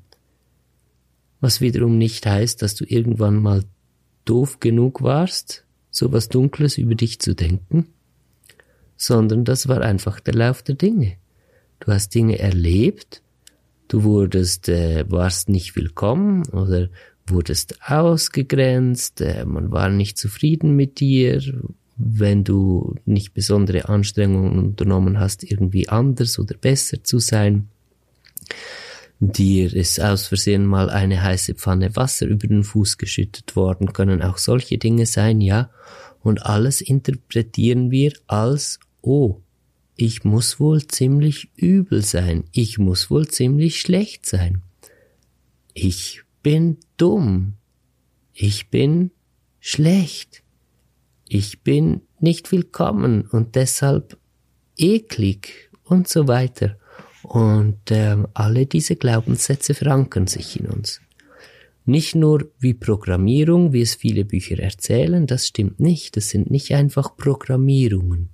Was 1.41 1.61
wiederum 1.61 1.99
nicht 1.99 2.27
heißt, 2.27 2.61
dass 2.63 2.75
du 2.75 2.85
irgendwann 2.87 3.37
mal 3.37 3.65
doof 4.25 4.61
genug 4.61 5.03
warst, 5.03 5.65
so 5.91 6.13
was 6.13 6.29
Dunkles 6.29 6.79
über 6.79 6.95
dich 6.95 7.19
zu 7.19 7.35
denken, 7.35 7.87
sondern 8.97 9.45
das 9.45 9.67
war 9.67 9.81
einfach 9.81 10.21
der 10.21 10.35
Lauf 10.35 10.63
der 10.63 10.75
Dinge. 10.75 11.17
Du 11.81 11.91
hast 11.93 12.15
Dinge 12.15 12.39
erlebt, 12.39 13.23
du 13.89 14.05
wurdest, 14.05 14.69
äh, 14.69 15.05
warst 15.11 15.49
nicht 15.49 15.75
willkommen 15.77 16.47
oder 16.51 16.89
wurdest 17.27 17.79
ausgegrenzt, 17.91 19.21
äh, 19.23 19.45
man 19.47 19.73
war 19.73 19.89
nicht 19.89 20.19
zufrieden 20.19 20.77
mit 20.77 21.01
dir, 21.01 21.43
wenn 21.97 22.45
du 22.45 22.95
nicht 23.05 23.35
besondere 23.35 23.89
Anstrengungen 23.89 24.59
unternommen 24.59 25.19
hast, 25.19 25.45
irgendwie 25.45 25.89
anders 25.89 26.39
oder 26.39 26.57
besser 26.57 27.03
zu 27.03 27.19
sein. 27.19 27.69
Dir 29.21 29.75
ist 29.75 30.01
aus 30.01 30.27
Versehen 30.27 30.67
mal 30.67 30.89
eine 30.89 31.23
heiße 31.23 31.55
Pfanne 31.55 31.95
Wasser 31.95 32.27
über 32.27 32.49
den 32.49 32.65
Fuß 32.65 32.97
geschüttet 32.97 33.55
worden, 33.55 33.93
können 33.93 34.23
auch 34.23 34.39
solche 34.39 34.79
Dinge 34.79 35.07
sein, 35.07 35.41
ja. 35.41 35.71
Und 36.21 36.45
alles 36.45 36.81
interpretieren 36.81 37.91
wir 37.91 38.13
als, 38.27 38.81
oh, 39.03 39.41
ich 39.97 40.25
muss 40.25 40.59
wohl 40.59 40.87
ziemlich 40.87 41.51
übel 41.57 42.03
sein, 42.03 42.45
ich 42.53 42.79
muss 42.79 43.11
wohl 43.11 43.29
ziemlich 43.29 43.81
schlecht 43.81 44.25
sein. 44.25 44.63
Ich 45.75 46.23
bin 46.43 46.79
dumm, 46.97 47.55
ich 48.33 48.71
bin 48.71 49.11
schlecht 49.61 50.43
ich 51.33 51.63
bin 51.63 52.01
nicht 52.19 52.51
willkommen 52.51 53.23
und 53.23 53.55
deshalb 53.55 54.19
eklig 54.77 55.71
und 55.85 56.09
so 56.09 56.27
weiter. 56.27 56.77
Und 57.31 57.93
äh, 57.93 58.17
alle 58.35 58.67
diese 58.67 58.97
Glaubenssätze 58.97 59.75
verankern 59.75 60.27
sich 60.27 60.59
in 60.59 60.67
uns. 60.67 61.01
Nicht 61.85 62.17
nur 62.17 62.51
wie 62.59 62.75
Programmierung, 62.75 63.73
wie 63.73 63.83
es 63.83 63.95
viele 63.95 64.25
Bücher 64.25 64.59
erzählen, 64.59 65.29
das 65.29 65.47
stimmt 65.47 65.79
nicht, 65.79 66.17
das 66.17 66.31
sind 66.31 66.51
nicht 66.51 66.75
einfach 66.75 67.17
Programmierungen, 67.17 68.31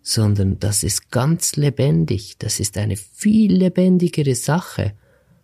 sondern 0.00 0.58
das 0.58 0.82
ist 0.82 1.10
ganz 1.10 1.56
lebendig, 1.56 2.38
das 2.38 2.58
ist 2.58 2.78
eine 2.78 2.96
viel 2.96 3.52
lebendigere 3.52 4.34
Sache, 4.34 4.94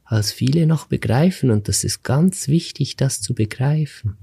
als 0.05 0.33
viele 0.33 0.67
noch 0.67 0.87
begreifen, 0.87 1.51
und 1.51 1.69
das 1.69 1.85
ist 1.85 2.03
ganz 2.03 2.49
wichtig, 2.49 2.97
das 2.97 3.21
zu 3.21 3.35
begreifen. 3.35 4.17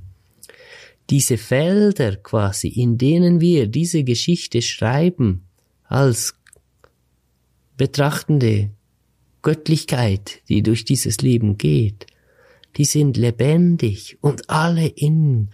Diese 1.11 1.37
Felder 1.37 2.15
quasi, 2.15 2.67
in 2.67 2.97
denen 2.97 3.41
wir 3.41 3.67
diese 3.67 4.03
Geschichte 4.03 4.63
schreiben, 4.63 5.43
als 5.83 6.38
betrachtende 7.79 8.71
Göttlichkeit, 9.41 10.41
die 10.49 10.61
durch 10.61 10.83
dieses 10.83 11.21
Leben 11.21 11.57
geht, 11.57 12.07
die 12.75 12.83
sind 12.83 13.15
lebendig 13.15 14.17
und 14.19 14.49
alle 14.49 14.85
in 14.85 15.49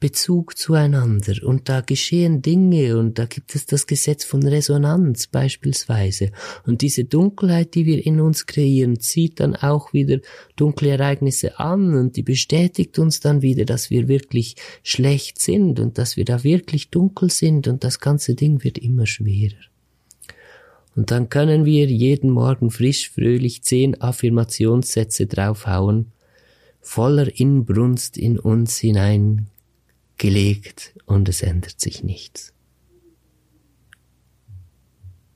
Bezug 0.00 0.58
zueinander. 0.58 1.34
Und 1.44 1.68
da 1.68 1.80
geschehen 1.80 2.42
Dinge 2.42 2.98
und 2.98 3.20
da 3.20 3.26
gibt 3.26 3.54
es 3.54 3.66
das 3.66 3.86
Gesetz 3.86 4.24
von 4.24 4.42
Resonanz 4.44 5.28
beispielsweise. 5.28 6.32
Und 6.66 6.82
diese 6.82 7.04
Dunkelheit, 7.04 7.74
die 7.74 7.86
wir 7.86 8.04
in 8.04 8.20
uns 8.20 8.46
kreieren, 8.46 8.98
zieht 8.98 9.38
dann 9.38 9.54
auch 9.54 9.92
wieder 9.92 10.18
dunkle 10.56 10.90
Ereignisse 10.90 11.60
an 11.60 11.94
und 11.94 12.16
die 12.16 12.24
bestätigt 12.24 12.98
uns 12.98 13.20
dann 13.20 13.42
wieder, 13.42 13.64
dass 13.64 13.90
wir 13.90 14.08
wirklich 14.08 14.56
schlecht 14.82 15.40
sind 15.40 15.78
und 15.78 15.98
dass 15.98 16.16
wir 16.16 16.24
da 16.24 16.42
wirklich 16.42 16.90
dunkel 16.90 17.30
sind 17.30 17.68
und 17.68 17.84
das 17.84 18.00
ganze 18.00 18.34
Ding 18.34 18.64
wird 18.64 18.76
immer 18.76 19.06
schwerer. 19.06 19.69
Und 20.96 21.10
dann 21.10 21.28
können 21.28 21.64
wir 21.64 21.86
jeden 21.86 22.30
Morgen 22.30 22.70
frisch, 22.70 23.10
fröhlich 23.10 23.62
zehn 23.62 24.00
Affirmationssätze 24.00 25.26
draufhauen, 25.26 26.12
voller 26.80 27.38
Inbrunst 27.38 28.16
in 28.16 28.38
uns 28.38 28.78
hinein 28.78 29.48
gelegt 30.16 30.94
und 31.06 31.28
es 31.28 31.42
ändert 31.42 31.80
sich 31.80 32.02
nichts. 32.02 32.52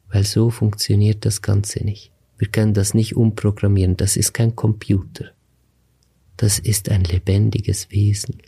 Weil 0.09 0.25
so 0.25 0.51
funktioniert 0.51 1.25
das 1.25 1.43
Ganze 1.43 1.85
nicht. 1.85 2.13
Wir 2.39 2.49
können 2.49 2.75
das 2.75 2.95
nicht 2.95 3.17
umprogrammieren, 3.17 3.97
das 3.97 4.17
ist 4.17 4.33
kein 4.35 4.55
Computer. 4.57 5.31
Das 6.37 6.59
ist 6.59 6.89
ein 6.89 7.05
lebendiges 7.05 7.91
Wesen. 7.91 8.39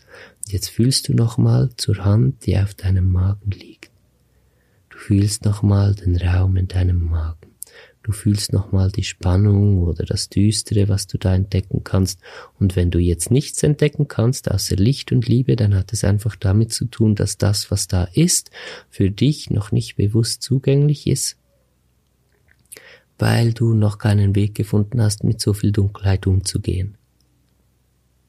Jetzt 0.48 0.68
fühlst 0.68 1.09
du 1.09 1.14
nochmal 1.14 1.70
zur 1.76 2.04
Hand, 2.04 2.46
die 2.46 2.59
auf 2.59 2.74
deinem 2.74 3.12
Magen 3.12 3.50
liegt. 3.50 3.90
Du 4.97 5.03
fühlst 5.03 5.44
nochmal 5.44 5.94
den 5.94 6.16
Raum 6.16 6.57
in 6.57 6.68
deinem 6.68 7.11
Magen. 7.11 7.51
Du 8.03 8.12
fühlst 8.12 8.55
nochmal 8.55 8.90
die 8.90 9.05
Spannung 9.05 9.82
oder 9.82 10.07
das 10.07 10.30
Düstere, 10.30 10.88
was 10.88 11.07
du 11.07 11.18
da 11.18 11.34
entdecken 11.34 11.84
kannst. 11.84 12.18
Und 12.59 12.76
wenn 12.76 12.90
du 12.90 12.99
jetzt 12.99 13.30
nichts 13.30 13.62
entdecken 13.62 14.09
kannst, 14.09 14.51
außer 14.51 14.74
Licht 14.74 15.12
und 15.12 15.28
Liebe, 15.28 15.55
dann 15.55 15.74
hat 15.74 15.92
es 15.92 16.03
einfach 16.03 16.34
damit 16.34 16.72
zu 16.72 16.86
tun, 16.86 17.14
dass 17.14 17.36
das, 17.36 17.70
was 17.70 17.88
da 17.88 18.05
ist, 18.05 18.51
für 18.88 19.11
dich 19.11 19.51
noch 19.51 19.70
nicht 19.70 19.97
bewusst 19.97 20.42
zugänglich 20.42 21.07
ist, 21.07 21.36
weil 23.18 23.53
du 23.53 23.74
noch 23.74 23.99
keinen 23.99 24.34
Weg 24.34 24.55
gefunden 24.55 25.03
hast, 25.03 25.24
mit 25.24 25.42
so 25.42 25.53
viel 25.53 25.72
Dunkelheit 25.72 26.26
umzugehen. 26.26 26.97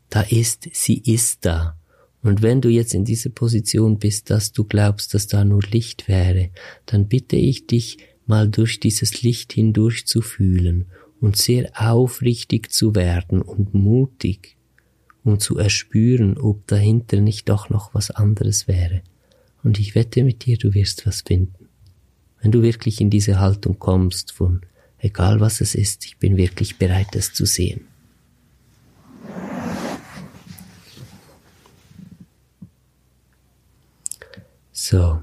Da 0.10 0.22
ist, 0.22 0.68
sie 0.74 0.98
ist 0.98 1.46
da. 1.46 1.78
Und 2.22 2.42
wenn 2.42 2.62
du 2.62 2.70
jetzt 2.70 2.94
in 2.94 3.06
dieser 3.06 3.30
Position 3.30 4.00
bist, 4.00 4.30
dass 4.30 4.52
du 4.52 4.64
glaubst, 4.64 5.14
dass 5.14 5.28
da 5.28 5.46
nur 5.46 5.62
Licht 5.62 6.08
wäre, 6.08 6.50
dann 6.86 7.08
bitte 7.08 7.36
ich 7.36 7.68
dich, 7.68 7.98
mal 8.26 8.50
durch 8.50 8.80
dieses 8.80 9.22
Licht 9.22 9.54
hindurch 9.54 10.06
zu 10.06 10.22
fühlen 10.22 10.88
und 11.22 11.38
sehr 11.38 11.72
aufrichtig 11.76 12.72
zu 12.72 12.94
werden 12.94 13.42
und 13.42 13.74
mutig 13.74 14.58
und 15.24 15.42
zu 15.42 15.58
erspüren, 15.58 16.38
ob 16.38 16.68
dahinter 16.68 17.22
nicht 17.22 17.50
doch 17.50 17.70
noch 17.70 17.94
was 17.94 18.12
anderes 18.12 18.68
wäre. 18.68 19.02
Und 19.64 19.80
ich 19.80 19.96
wette 19.96 20.24
mit 20.24 20.46
dir, 20.46 20.58
du 20.58 20.74
wirst 20.74 21.08
was 21.08 21.22
finden. 21.22 21.70
Wenn 22.42 22.52
du 22.52 22.62
wirklich 22.62 23.02
in 23.02 23.10
diese 23.10 23.40
Haltung 23.40 23.80
kommst 23.80 24.32
von, 24.32 24.62
egal 25.00 25.40
was 25.40 25.62
es 25.62 25.76
ist, 25.76 26.06
ich 26.06 26.18
bin 26.18 26.38
wirklich 26.38 26.78
bereit, 26.78 27.16
es 27.16 27.34
zu 27.34 27.46
sehen. 27.46 27.88
So, 34.80 35.20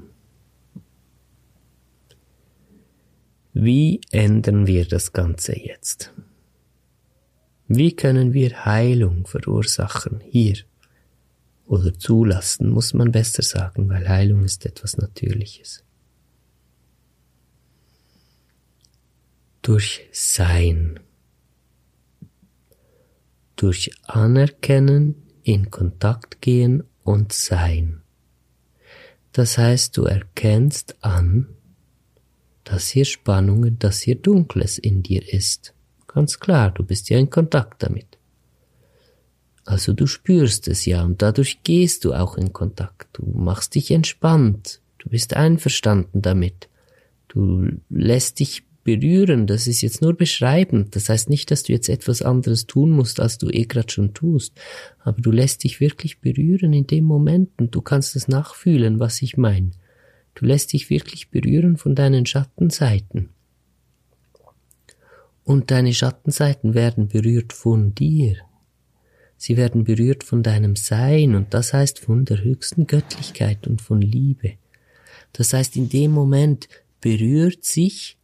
Wie 3.52 4.00
ändern 4.10 4.66
wir 4.66 4.84
das 4.84 5.12
Ganze 5.12 5.56
jetzt? 5.56 6.12
Wie 7.68 7.94
können 7.94 8.32
wir 8.32 8.64
Heilung 8.64 9.28
verursachen 9.28 10.18
hier? 10.18 10.56
Oder 11.66 11.96
zulassen, 11.96 12.68
muss 12.68 12.94
man 12.94 13.12
besser 13.12 13.44
sagen, 13.44 13.88
weil 13.88 14.08
Heilung 14.08 14.44
ist 14.44 14.66
etwas 14.66 14.96
Natürliches. 14.96 15.84
Durch 19.62 20.08
Sein. 20.10 20.98
Durch 23.54 23.92
Anerkennen, 24.02 25.22
in 25.44 25.70
Kontakt 25.70 26.42
gehen 26.42 26.82
und 27.04 27.32
Sein. 27.32 28.03
Das 29.34 29.58
heißt, 29.58 29.96
du 29.96 30.04
erkennst 30.04 30.94
an, 31.04 31.48
dass 32.62 32.86
hier 32.86 33.04
Spannungen, 33.04 33.80
dass 33.80 34.00
hier 34.00 34.14
Dunkles 34.14 34.78
in 34.78 35.02
dir 35.02 35.28
ist. 35.34 35.74
Ganz 36.06 36.38
klar, 36.38 36.70
du 36.70 36.84
bist 36.84 37.10
ja 37.10 37.18
in 37.18 37.30
Kontakt 37.30 37.82
damit. 37.82 38.16
Also 39.64 39.92
du 39.92 40.06
spürst 40.06 40.68
es 40.68 40.86
ja 40.86 41.02
und 41.02 41.20
dadurch 41.20 41.64
gehst 41.64 42.04
du 42.04 42.14
auch 42.14 42.36
in 42.36 42.52
Kontakt. 42.52 43.08
Du 43.14 43.26
machst 43.26 43.74
dich 43.74 43.90
entspannt. 43.90 44.80
Du 44.98 45.08
bist 45.08 45.34
einverstanden 45.34 46.22
damit. 46.22 46.68
Du 47.26 47.66
lässt 47.90 48.38
dich 48.38 48.62
berühren. 48.84 49.46
Das 49.46 49.66
ist 49.66 49.82
jetzt 49.82 50.02
nur 50.02 50.14
beschreibend. 50.14 50.94
Das 50.94 51.08
heißt 51.08 51.30
nicht, 51.30 51.50
dass 51.50 51.64
du 51.64 51.72
jetzt 51.72 51.88
etwas 51.88 52.22
anderes 52.22 52.66
tun 52.66 52.90
musst, 52.90 53.18
als 53.18 53.38
du 53.38 53.48
eh 53.48 53.64
grad 53.64 53.90
schon 53.90 54.14
tust. 54.14 54.52
Aber 55.00 55.20
du 55.20 55.30
lässt 55.30 55.64
dich 55.64 55.80
wirklich 55.80 56.20
berühren 56.20 56.72
in 56.72 56.86
dem 56.86 57.04
Moment 57.04 57.50
und 57.58 57.74
du 57.74 57.80
kannst 57.80 58.14
es 58.14 58.28
nachfühlen, 58.28 59.00
was 59.00 59.22
ich 59.22 59.36
meine. 59.36 59.72
Du 60.34 60.44
lässt 60.44 60.72
dich 60.72 60.90
wirklich 60.90 61.30
berühren 61.30 61.76
von 61.76 61.94
deinen 61.94 62.26
Schattenseiten. 62.26 63.30
Und 65.44 65.70
deine 65.70 65.92
Schattenseiten 65.92 66.74
werden 66.74 67.08
berührt 67.08 67.52
von 67.52 67.94
dir. 67.94 68.36
Sie 69.36 69.56
werden 69.56 69.84
berührt 69.84 70.24
von 70.24 70.42
deinem 70.42 70.74
Sein 70.74 71.34
und 71.34 71.52
das 71.52 71.72
heißt 71.72 71.98
von 71.98 72.24
der 72.24 72.42
höchsten 72.42 72.86
Göttlichkeit 72.86 73.66
und 73.66 73.82
von 73.82 74.00
Liebe. 74.00 74.54
Das 75.32 75.52
heißt, 75.52 75.76
in 75.76 75.88
dem 75.88 76.12
Moment 76.12 76.68
berührt 77.00 77.64
sich 77.64 78.16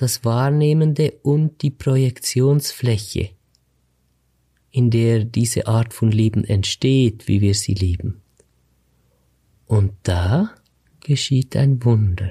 das 0.00 0.24
Wahrnehmende 0.24 1.12
und 1.22 1.60
die 1.60 1.70
Projektionsfläche, 1.70 3.32
in 4.70 4.90
der 4.90 5.24
diese 5.24 5.66
Art 5.66 5.92
von 5.92 6.10
Leben 6.10 6.42
entsteht, 6.42 7.28
wie 7.28 7.42
wir 7.42 7.52
sie 7.52 7.74
leben. 7.74 8.22
Und 9.66 9.92
da 10.04 10.54
geschieht 11.00 11.54
ein 11.54 11.84
Wunder, 11.84 12.30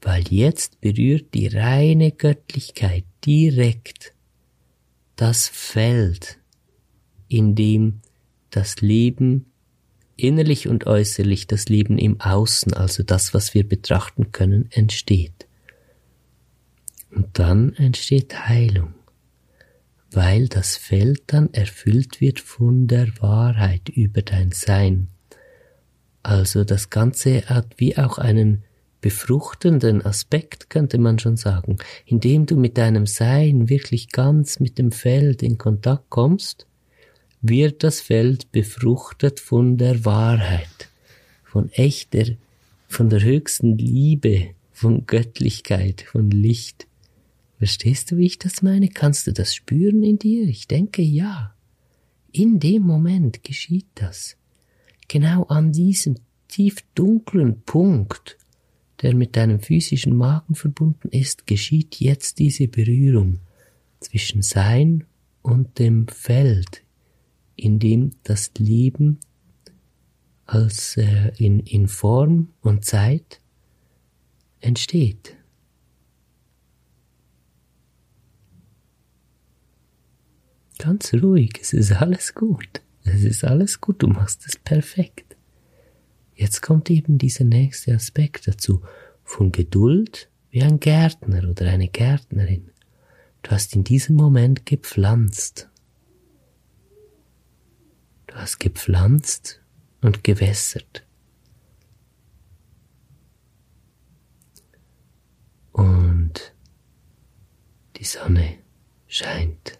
weil 0.00 0.24
jetzt 0.30 0.80
berührt 0.80 1.34
die 1.34 1.48
reine 1.48 2.12
Göttlichkeit 2.12 3.04
direkt 3.26 4.14
das 5.16 5.48
Feld, 5.48 6.38
in 7.28 7.54
dem 7.54 8.00
das 8.48 8.80
Leben 8.80 9.52
innerlich 10.16 10.66
und 10.66 10.86
äußerlich, 10.86 11.46
das 11.46 11.68
Leben 11.68 11.98
im 11.98 12.22
Außen, 12.22 12.72
also 12.72 13.02
das, 13.02 13.34
was 13.34 13.52
wir 13.52 13.68
betrachten 13.68 14.32
können, 14.32 14.70
entsteht. 14.70 15.46
Und 17.14 17.38
dann 17.38 17.74
entsteht 17.74 18.48
Heilung, 18.48 18.94
weil 20.10 20.48
das 20.48 20.76
Feld 20.76 21.22
dann 21.28 21.52
erfüllt 21.52 22.20
wird 22.20 22.40
von 22.40 22.86
der 22.86 23.08
Wahrheit 23.20 23.88
über 23.88 24.22
dein 24.22 24.50
Sein. 24.52 25.08
Also 26.22 26.64
das 26.64 26.90
Ganze 26.90 27.42
hat 27.46 27.74
wie 27.76 27.96
auch 27.96 28.18
einen 28.18 28.64
befruchtenden 29.00 30.00
Aspekt, 30.04 30.70
könnte 30.70 30.96
man 30.98 31.18
schon 31.18 31.36
sagen, 31.36 31.76
indem 32.06 32.46
du 32.46 32.56
mit 32.56 32.78
deinem 32.78 33.06
Sein 33.06 33.68
wirklich 33.68 34.08
ganz 34.10 34.60
mit 34.60 34.78
dem 34.78 34.92
Feld 34.92 35.42
in 35.42 35.58
Kontakt 35.58 36.08
kommst, 36.08 36.66
wird 37.42 37.84
das 37.84 38.00
Feld 38.00 38.50
befruchtet 38.50 39.40
von 39.40 39.76
der 39.76 40.06
Wahrheit, 40.06 40.88
von 41.44 41.70
echter, 41.72 42.24
von 42.88 43.10
der 43.10 43.22
höchsten 43.22 43.76
Liebe, 43.76 44.54
von 44.72 45.06
Göttlichkeit, 45.06 46.00
von 46.00 46.30
Licht. 46.30 46.86
Verstehst 47.64 48.10
du, 48.10 48.18
wie 48.18 48.26
ich 48.26 48.38
das 48.38 48.60
meine? 48.60 48.88
Kannst 48.88 49.26
du 49.26 49.32
das 49.32 49.54
spüren 49.54 50.02
in 50.02 50.18
dir? 50.18 50.46
Ich 50.46 50.68
denke 50.68 51.00
ja. 51.00 51.54
In 52.30 52.60
dem 52.60 52.82
Moment 52.82 53.42
geschieht 53.42 53.86
das. 53.94 54.36
Genau 55.08 55.44
an 55.44 55.72
diesem 55.72 56.16
tief 56.46 56.84
dunklen 56.94 57.62
Punkt, 57.62 58.36
der 59.00 59.14
mit 59.14 59.34
deinem 59.34 59.60
physischen 59.60 60.14
Magen 60.14 60.54
verbunden 60.54 61.08
ist, 61.08 61.46
geschieht 61.46 62.00
jetzt 62.00 62.38
diese 62.38 62.68
Berührung 62.68 63.38
zwischen 63.98 64.42
Sein 64.42 65.04
und 65.40 65.78
dem 65.78 66.06
Feld, 66.08 66.82
in 67.56 67.78
dem 67.78 68.10
das 68.24 68.50
Leben 68.58 69.20
als 70.44 70.98
äh, 70.98 71.32
in, 71.38 71.60
in 71.60 71.88
Form 71.88 72.50
und 72.60 72.84
Zeit 72.84 73.40
entsteht. 74.60 75.38
Ganz 80.78 81.14
ruhig, 81.14 81.52
es 81.60 81.72
ist 81.72 81.92
alles 81.92 82.34
gut. 82.34 82.82
Es 83.04 83.22
ist 83.22 83.44
alles 83.44 83.80
gut, 83.80 84.02
du 84.02 84.08
machst 84.08 84.46
es 84.46 84.56
perfekt. 84.56 85.36
Jetzt 86.34 86.62
kommt 86.62 86.90
eben 86.90 87.18
dieser 87.18 87.44
nächste 87.44 87.94
Aspekt 87.94 88.48
dazu, 88.48 88.82
von 89.22 89.52
Geduld 89.52 90.28
wie 90.50 90.62
ein 90.62 90.80
Gärtner 90.80 91.48
oder 91.48 91.66
eine 91.66 91.88
Gärtnerin. 91.88 92.70
Du 93.42 93.50
hast 93.50 93.74
in 93.76 93.84
diesem 93.84 94.16
Moment 94.16 94.66
gepflanzt 94.66 95.68
Du 98.34 98.40
hast 98.40 98.58
gepflanzt 98.58 99.60
und 100.00 100.24
gewässert. 100.24 101.06
Und 105.70 106.52
die 107.94 108.04
Sonne 108.04 108.58
scheint. 109.06 109.78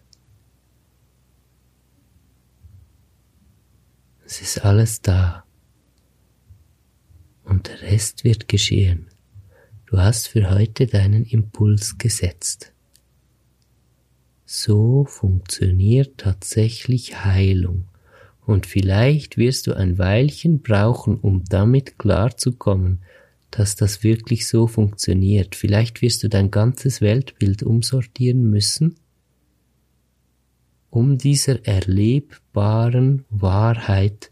Es 4.35 4.41
ist 4.41 4.65
alles 4.65 5.01
da. 5.01 5.45
Und 7.45 7.69
der 7.69 7.83
Rest 7.83 8.25
wird 8.25 8.49
geschehen. 8.49 9.07
Du 9.85 9.97
hast 9.97 10.27
für 10.27 10.49
heute 10.49 10.87
deinen 10.87 11.23
Impuls 11.23 11.97
gesetzt. 11.97 12.73
So 14.43 15.05
funktioniert 15.05 16.17
tatsächlich 16.17 17.23
Heilung 17.23 17.87
und 18.45 18.65
vielleicht 18.65 19.37
wirst 19.37 19.67
du 19.67 19.73
ein 19.73 19.97
Weilchen 19.99 20.61
brauchen, 20.61 21.17
um 21.17 21.45
damit 21.45 21.97
klarzukommen, 21.97 23.03
dass 23.51 23.77
das 23.77 24.03
wirklich 24.03 24.49
so 24.49 24.67
funktioniert. 24.67 25.55
Vielleicht 25.55 26.01
wirst 26.01 26.23
du 26.23 26.27
dein 26.27 26.51
ganzes 26.51 26.99
Weltbild 26.99 27.63
umsortieren 27.63 28.49
müssen, 28.49 28.95
um 30.95 31.17
dieser 31.17 31.67
erlebbaren 31.67 33.25
Wahrheit 33.29 34.31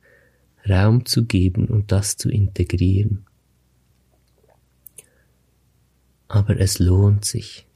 Raum 0.68 1.06
zu 1.06 1.26
geben 1.26 1.68
und 1.68 1.92
das 1.92 2.16
zu 2.16 2.30
integrieren. 2.30 3.26
Aber 6.30 6.58
es 6.62 6.80
lohnt 6.80 7.26
sich. 7.26 7.68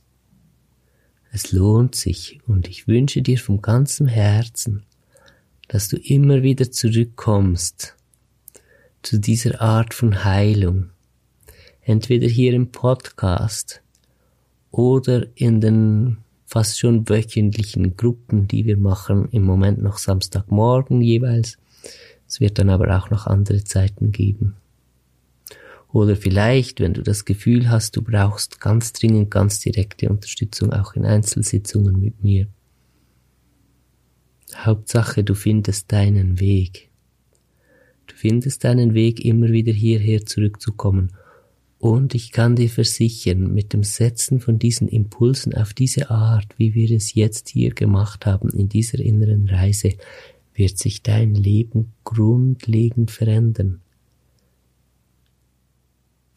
Es 1.33 1.51
lohnt 1.51 1.95
sich 1.95 2.39
und 2.47 2.69
ich 2.69 2.87
wünsche 2.87 3.21
dir 3.21 3.37
vom 3.37 3.61
ganzen 3.61 4.07
Herzen, 4.07 4.85
dass 5.67 5.89
du 5.89 5.97
immer 5.97 6.41
wieder 6.41 6.71
zurückkommst 6.71 7.97
zu 9.01 9.19
dieser 9.19 9.59
Art 9.59 9.93
von 9.93 10.23
Heilung. 10.23 10.91
Entweder 11.81 12.27
hier 12.27 12.53
im 12.53 12.71
Podcast 12.71 13.81
oder 14.71 15.27
in 15.35 15.59
den 15.59 16.19
fast 16.47 16.79
schon 16.79 17.07
wöchentlichen 17.09 17.97
Gruppen, 17.97 18.47
die 18.47 18.65
wir 18.65 18.77
machen, 18.77 19.27
im 19.31 19.43
Moment 19.43 19.83
noch 19.83 19.97
Samstagmorgen 19.97 21.01
jeweils. 21.01 21.57
Es 22.27 22.39
wird 22.39 22.57
dann 22.57 22.69
aber 22.69 22.97
auch 22.97 23.09
noch 23.09 23.27
andere 23.27 23.63
Zeiten 23.63 24.11
geben. 24.11 24.55
Oder 25.91 26.15
vielleicht, 26.15 26.79
wenn 26.79 26.93
du 26.93 27.03
das 27.03 27.25
Gefühl 27.25 27.69
hast, 27.69 27.95
du 27.95 28.01
brauchst 28.01 28.59
ganz 28.61 28.93
dringend 28.93 29.29
ganz 29.29 29.59
direkte 29.59 30.09
Unterstützung, 30.09 30.73
auch 30.73 30.93
in 30.93 31.05
Einzelsitzungen 31.05 31.99
mit 31.99 32.23
mir, 32.23 32.47
Hauptsache, 34.55 35.23
du 35.23 35.35
findest 35.35 35.91
deinen 35.91 36.39
Weg. 36.39 36.89
Du 38.07 38.15
findest 38.15 38.63
deinen 38.63 38.93
Weg, 38.93 39.23
immer 39.23 39.49
wieder 39.49 39.73
hierher 39.73 40.25
zurückzukommen. 40.25 41.11
Und 41.79 42.15
ich 42.15 42.31
kann 42.31 42.55
dir 42.55 42.69
versichern, 42.69 43.53
mit 43.53 43.73
dem 43.73 43.83
Setzen 43.83 44.39
von 44.39 44.57
diesen 44.57 44.87
Impulsen 44.87 45.53
auf 45.53 45.73
diese 45.73 46.09
Art, 46.09 46.57
wie 46.57 46.73
wir 46.73 46.89
es 46.91 47.13
jetzt 47.13 47.49
hier 47.49 47.71
gemacht 47.71 48.25
haben, 48.25 48.49
in 48.49 48.67
dieser 48.67 48.99
inneren 48.99 49.47
Reise, 49.47 49.93
wird 50.55 50.77
sich 50.77 51.03
dein 51.03 51.35
Leben 51.35 51.93
grundlegend 52.03 53.11
verändern. 53.11 53.81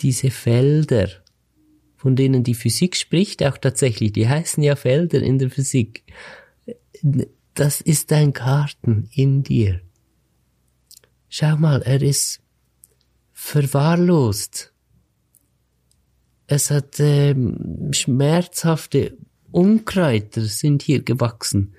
Diese 0.02 0.30
Felder, 0.30 1.08
von 1.96 2.16
denen 2.16 2.44
die 2.44 2.54
Physik 2.54 2.96
spricht, 2.96 3.42
auch 3.42 3.56
tatsächlich, 3.56 4.12
die 4.12 4.28
heißen 4.28 4.62
ja 4.62 4.76
Felder 4.76 5.22
in 5.22 5.38
der 5.38 5.50
Physik 5.50 6.04
das 7.54 7.80
ist 7.80 8.10
dein 8.10 8.32
Garten 8.32 9.08
in 9.12 9.42
dir. 9.42 9.80
Schau 11.28 11.56
mal, 11.56 11.82
er 11.82 12.00
ist 12.02 12.40
verwahrlost. 13.32 14.69
Es 16.52 16.72
hat 16.72 16.98
ähm, 16.98 17.92
schmerzhafte 17.92 19.16
Unkräuter 19.52 20.40
sind 20.40 20.82
hier 20.82 21.00
gewachsen. 21.00 21.74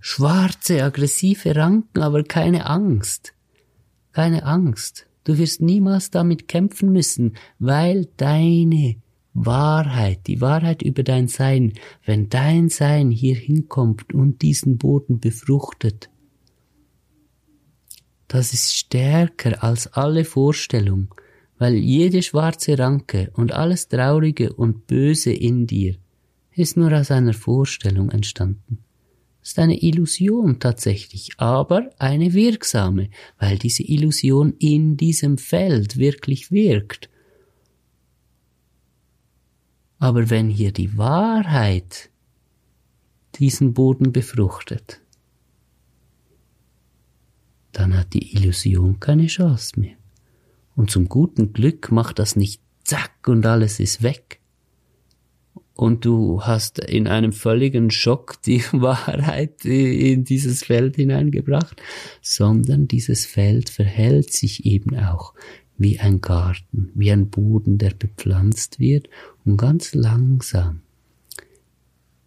Schwarze, 0.00 0.82
aggressive 0.82 1.54
Ranken, 1.54 2.02
aber 2.02 2.24
keine 2.24 2.66
Angst. 2.66 3.32
Keine 4.10 4.44
Angst. 4.44 5.06
Du 5.22 5.38
wirst 5.38 5.60
niemals 5.60 6.10
damit 6.10 6.48
kämpfen 6.48 6.90
müssen, 6.90 7.36
weil 7.60 8.08
deine 8.16 8.96
Wahrheit, 9.34 10.26
die 10.26 10.40
Wahrheit 10.40 10.82
über 10.82 11.04
dein 11.04 11.28
Sein, 11.28 11.74
wenn 12.04 12.28
dein 12.28 12.70
Sein 12.70 13.12
hier 13.12 13.36
hinkommt 13.36 14.12
und 14.12 14.42
diesen 14.42 14.78
Boden 14.78 15.20
befruchtet, 15.20 16.10
das 18.26 18.52
ist 18.52 18.76
stärker 18.76 19.62
als 19.62 19.86
alle 19.92 20.24
Vorstellung, 20.24 21.14
weil 21.62 21.76
jede 21.76 22.22
schwarze 22.22 22.76
Ranke 22.76 23.30
und 23.34 23.52
alles 23.52 23.86
Traurige 23.86 24.52
und 24.52 24.88
Böse 24.88 25.32
in 25.32 25.68
dir 25.68 25.94
ist 26.56 26.76
nur 26.76 26.92
aus 26.92 27.12
einer 27.12 27.34
Vorstellung 27.34 28.10
entstanden. 28.10 28.78
ist 29.44 29.60
eine 29.60 29.80
Illusion 29.80 30.58
tatsächlich, 30.58 31.30
aber 31.36 31.88
eine 32.00 32.32
wirksame, 32.32 33.10
weil 33.38 33.58
diese 33.58 33.84
Illusion 33.84 34.54
in 34.58 34.96
diesem 34.96 35.38
Feld 35.38 35.98
wirklich 35.98 36.50
wirkt 36.50 37.08
Aber 40.00 40.30
wenn 40.30 40.48
hier 40.48 40.72
die 40.72 40.98
Wahrheit 40.98 42.10
diesen 43.36 43.72
Boden 43.72 44.10
befruchtet, 44.10 45.00
dann 47.70 47.96
hat 47.96 48.12
die 48.14 48.34
Illusion 48.34 48.98
keine 48.98 49.28
Chance 49.28 49.78
mehr. 49.78 50.01
Und 50.74 50.90
zum 50.90 51.08
guten 51.08 51.52
Glück 51.52 51.90
macht 51.92 52.18
das 52.18 52.36
nicht 52.36 52.60
zack 52.84 53.28
und 53.28 53.44
alles 53.46 53.80
ist 53.80 54.02
weg. 54.02 54.40
Und 55.74 56.04
du 56.04 56.42
hast 56.42 56.78
in 56.78 57.08
einem 57.08 57.32
völligen 57.32 57.90
Schock 57.90 58.40
die 58.42 58.62
Wahrheit 58.72 59.64
in 59.64 60.24
dieses 60.24 60.64
Feld 60.64 60.96
hineingebracht, 60.96 61.80
sondern 62.20 62.88
dieses 62.88 63.26
Feld 63.26 63.70
verhält 63.70 64.32
sich 64.32 64.66
eben 64.66 64.96
auch 64.96 65.34
wie 65.78 65.98
ein 65.98 66.20
Garten, 66.20 66.90
wie 66.94 67.10
ein 67.10 67.30
Boden, 67.30 67.78
der 67.78 67.90
bepflanzt 67.90 68.78
wird 68.78 69.08
und 69.44 69.56
ganz 69.56 69.94
langsam 69.94 70.82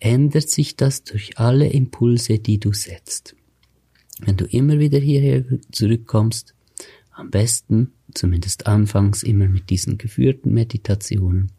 ändert 0.05 0.49
sich 0.49 0.75
das 0.75 1.03
durch 1.03 1.39
alle 1.39 1.67
Impulse, 1.67 2.37
die 2.37 2.59
du 2.59 2.73
setzt. 2.73 3.35
Wenn 4.19 4.37
du 4.37 4.45
immer 4.45 4.79
wieder 4.79 4.99
hierher 4.99 5.43
zurückkommst, 5.71 6.53
am 7.11 7.31
besten, 7.31 7.91
zumindest 8.15 8.67
anfangs, 8.67 9.23
immer 9.23 9.47
mit 9.47 9.69
diesen 9.69 9.97
geführten 9.97 10.53
Meditationen. 10.53 11.51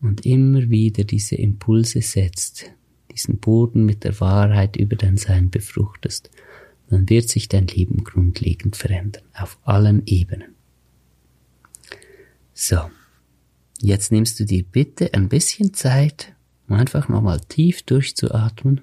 Und 0.00 0.24
immer 0.24 0.70
wieder 0.70 1.02
diese 1.02 1.34
Impulse 1.34 2.02
setzt, 2.02 2.70
diesen 3.10 3.38
Boden 3.38 3.84
mit 3.84 4.04
der 4.04 4.20
Wahrheit 4.20 4.76
über 4.76 4.94
dein 4.94 5.16
Sein 5.16 5.50
befruchtest, 5.50 6.30
dann 6.88 7.08
wird 7.08 7.28
sich 7.28 7.48
dein 7.48 7.66
Leben 7.66 8.04
grundlegend 8.04 8.76
verändern, 8.76 9.24
auf 9.34 9.58
allen 9.64 10.02
Ebenen. 10.06 10.54
So, 12.54 12.90
jetzt 13.80 14.12
nimmst 14.12 14.38
du 14.40 14.44
dir 14.44 14.62
bitte 14.62 15.12
ein 15.14 15.28
bisschen 15.28 15.74
Zeit, 15.74 16.34
um 16.68 16.76
einfach 16.76 17.08
nochmal 17.08 17.40
tief 17.40 17.82
durchzuatmen. 17.82 18.82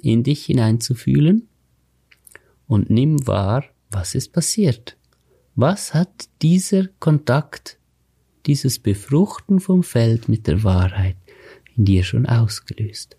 In 0.00 0.22
dich 0.22 0.46
hineinzufühlen 0.46 1.49
und 2.70 2.88
nimm 2.88 3.26
wahr, 3.26 3.64
was 3.90 4.14
ist 4.14 4.32
passiert. 4.32 4.96
Was 5.56 5.92
hat 5.92 6.28
dieser 6.40 6.86
Kontakt, 7.00 7.80
dieses 8.46 8.78
Befruchten 8.78 9.58
vom 9.58 9.82
Feld 9.82 10.28
mit 10.28 10.46
der 10.46 10.62
Wahrheit 10.62 11.16
in 11.76 11.84
dir 11.84 12.04
schon 12.04 12.26
ausgelöst? 12.26 13.16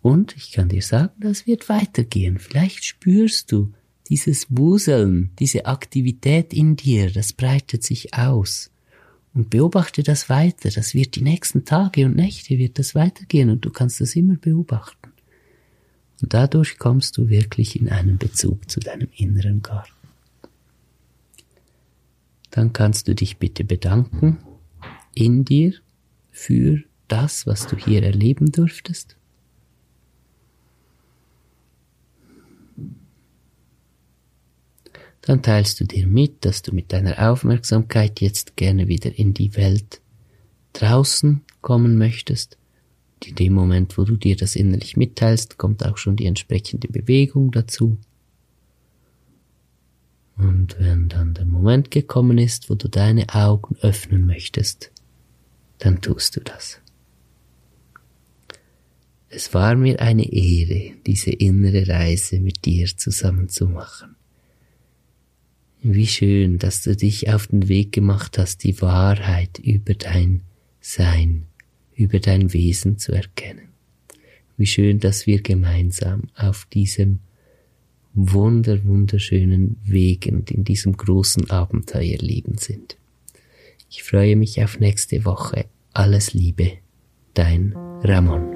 Und 0.00 0.36
ich 0.36 0.52
kann 0.52 0.68
dir 0.68 0.80
sagen, 0.80 1.12
das 1.18 1.48
wird 1.48 1.68
weitergehen. 1.68 2.38
Vielleicht 2.38 2.84
spürst 2.84 3.50
du 3.50 3.72
dieses 4.08 4.46
Wuseln, 4.48 5.32
diese 5.40 5.66
Aktivität 5.66 6.54
in 6.54 6.76
dir, 6.76 7.10
das 7.10 7.32
breitet 7.32 7.82
sich 7.82 8.14
aus 8.14 8.70
und 9.34 9.50
beobachte 9.50 10.04
das 10.04 10.28
weiter. 10.28 10.70
Das 10.70 10.94
wird 10.94 11.16
die 11.16 11.22
nächsten 11.22 11.64
Tage 11.64 12.06
und 12.06 12.14
Nächte 12.14 12.58
wird 12.58 12.78
das 12.78 12.94
weitergehen 12.94 13.50
und 13.50 13.64
du 13.64 13.70
kannst 13.70 14.00
das 14.00 14.14
immer 14.14 14.36
beobachten. 14.36 15.13
Und 16.24 16.32
dadurch 16.32 16.78
kommst 16.78 17.18
du 17.18 17.28
wirklich 17.28 17.78
in 17.78 17.90
einen 17.90 18.16
Bezug 18.16 18.70
zu 18.70 18.80
deinem 18.80 19.08
inneren 19.14 19.60
Garten. 19.60 19.92
Dann 22.50 22.72
kannst 22.72 23.08
du 23.08 23.14
dich 23.14 23.36
bitte 23.36 23.62
bedanken 23.62 24.38
in 25.14 25.44
dir 25.44 25.74
für 26.30 26.82
das, 27.08 27.46
was 27.46 27.66
du 27.66 27.76
hier 27.76 28.02
erleben 28.02 28.50
durftest. 28.52 29.18
dann 35.20 35.42
teilst 35.42 35.80
du 35.80 35.84
dir 35.84 36.06
mit, 36.06 36.46
dass 36.46 36.62
du 36.62 36.74
mit 36.74 36.92
deiner 36.92 37.30
Aufmerksamkeit 37.30 38.22
jetzt 38.22 38.56
gerne 38.56 38.88
wieder 38.88 39.18
in 39.18 39.34
die 39.34 39.56
Welt 39.56 40.00
draußen 40.72 41.42
kommen 41.60 41.98
möchtest. 41.98 42.58
In 43.26 43.34
dem 43.36 43.52
Moment, 43.52 43.96
wo 43.96 44.04
du 44.04 44.16
dir 44.16 44.36
das 44.36 44.56
innerlich 44.56 44.96
mitteilst, 44.96 45.58
kommt 45.58 45.84
auch 45.84 45.96
schon 45.96 46.16
die 46.16 46.26
entsprechende 46.26 46.88
Bewegung 46.88 47.50
dazu. 47.52 47.98
Und 50.36 50.76
wenn 50.78 51.08
dann 51.08 51.34
der 51.34 51.44
Moment 51.44 51.90
gekommen 51.90 52.38
ist, 52.38 52.68
wo 52.68 52.74
du 52.74 52.88
deine 52.88 53.28
Augen 53.34 53.76
öffnen 53.80 54.26
möchtest, 54.26 54.90
dann 55.78 56.00
tust 56.00 56.36
du 56.36 56.40
das. 56.40 56.80
Es 59.28 59.52
war 59.52 59.74
mir 59.74 60.00
eine 60.00 60.32
Ehre, 60.32 60.92
diese 61.06 61.30
innere 61.30 61.88
Reise 61.88 62.38
mit 62.38 62.64
dir 62.64 62.86
zusammen 62.96 63.48
zu 63.48 63.66
machen. 63.66 64.16
Wie 65.82 66.06
schön, 66.06 66.58
dass 66.58 66.82
du 66.82 66.96
dich 66.96 67.28
auf 67.32 67.48
den 67.48 67.68
Weg 67.68 67.92
gemacht 67.92 68.38
hast, 68.38 68.64
die 68.64 68.80
Wahrheit 68.80 69.58
über 69.58 69.94
dein 69.94 70.42
Sein, 70.80 71.46
über 71.94 72.18
dein 72.18 72.52
Wesen 72.52 72.98
zu 72.98 73.12
erkennen. 73.12 73.68
Wie 74.56 74.66
schön, 74.66 75.00
dass 75.00 75.26
wir 75.26 75.42
gemeinsam 75.42 76.28
auf 76.36 76.66
diesem 76.72 77.18
wunder, 78.14 78.84
wunderschönen 78.84 79.76
Weg 79.84 80.28
und 80.30 80.50
in 80.50 80.64
diesem 80.64 80.96
großen 80.96 81.50
Abenteuerleben 81.50 82.58
sind. 82.58 82.96
Ich 83.90 84.04
freue 84.04 84.36
mich 84.36 84.62
auf 84.62 84.78
nächste 84.78 85.24
Woche. 85.24 85.66
Alles 85.92 86.32
Liebe, 86.32 86.72
dein 87.34 87.72
Ramon. 88.02 88.53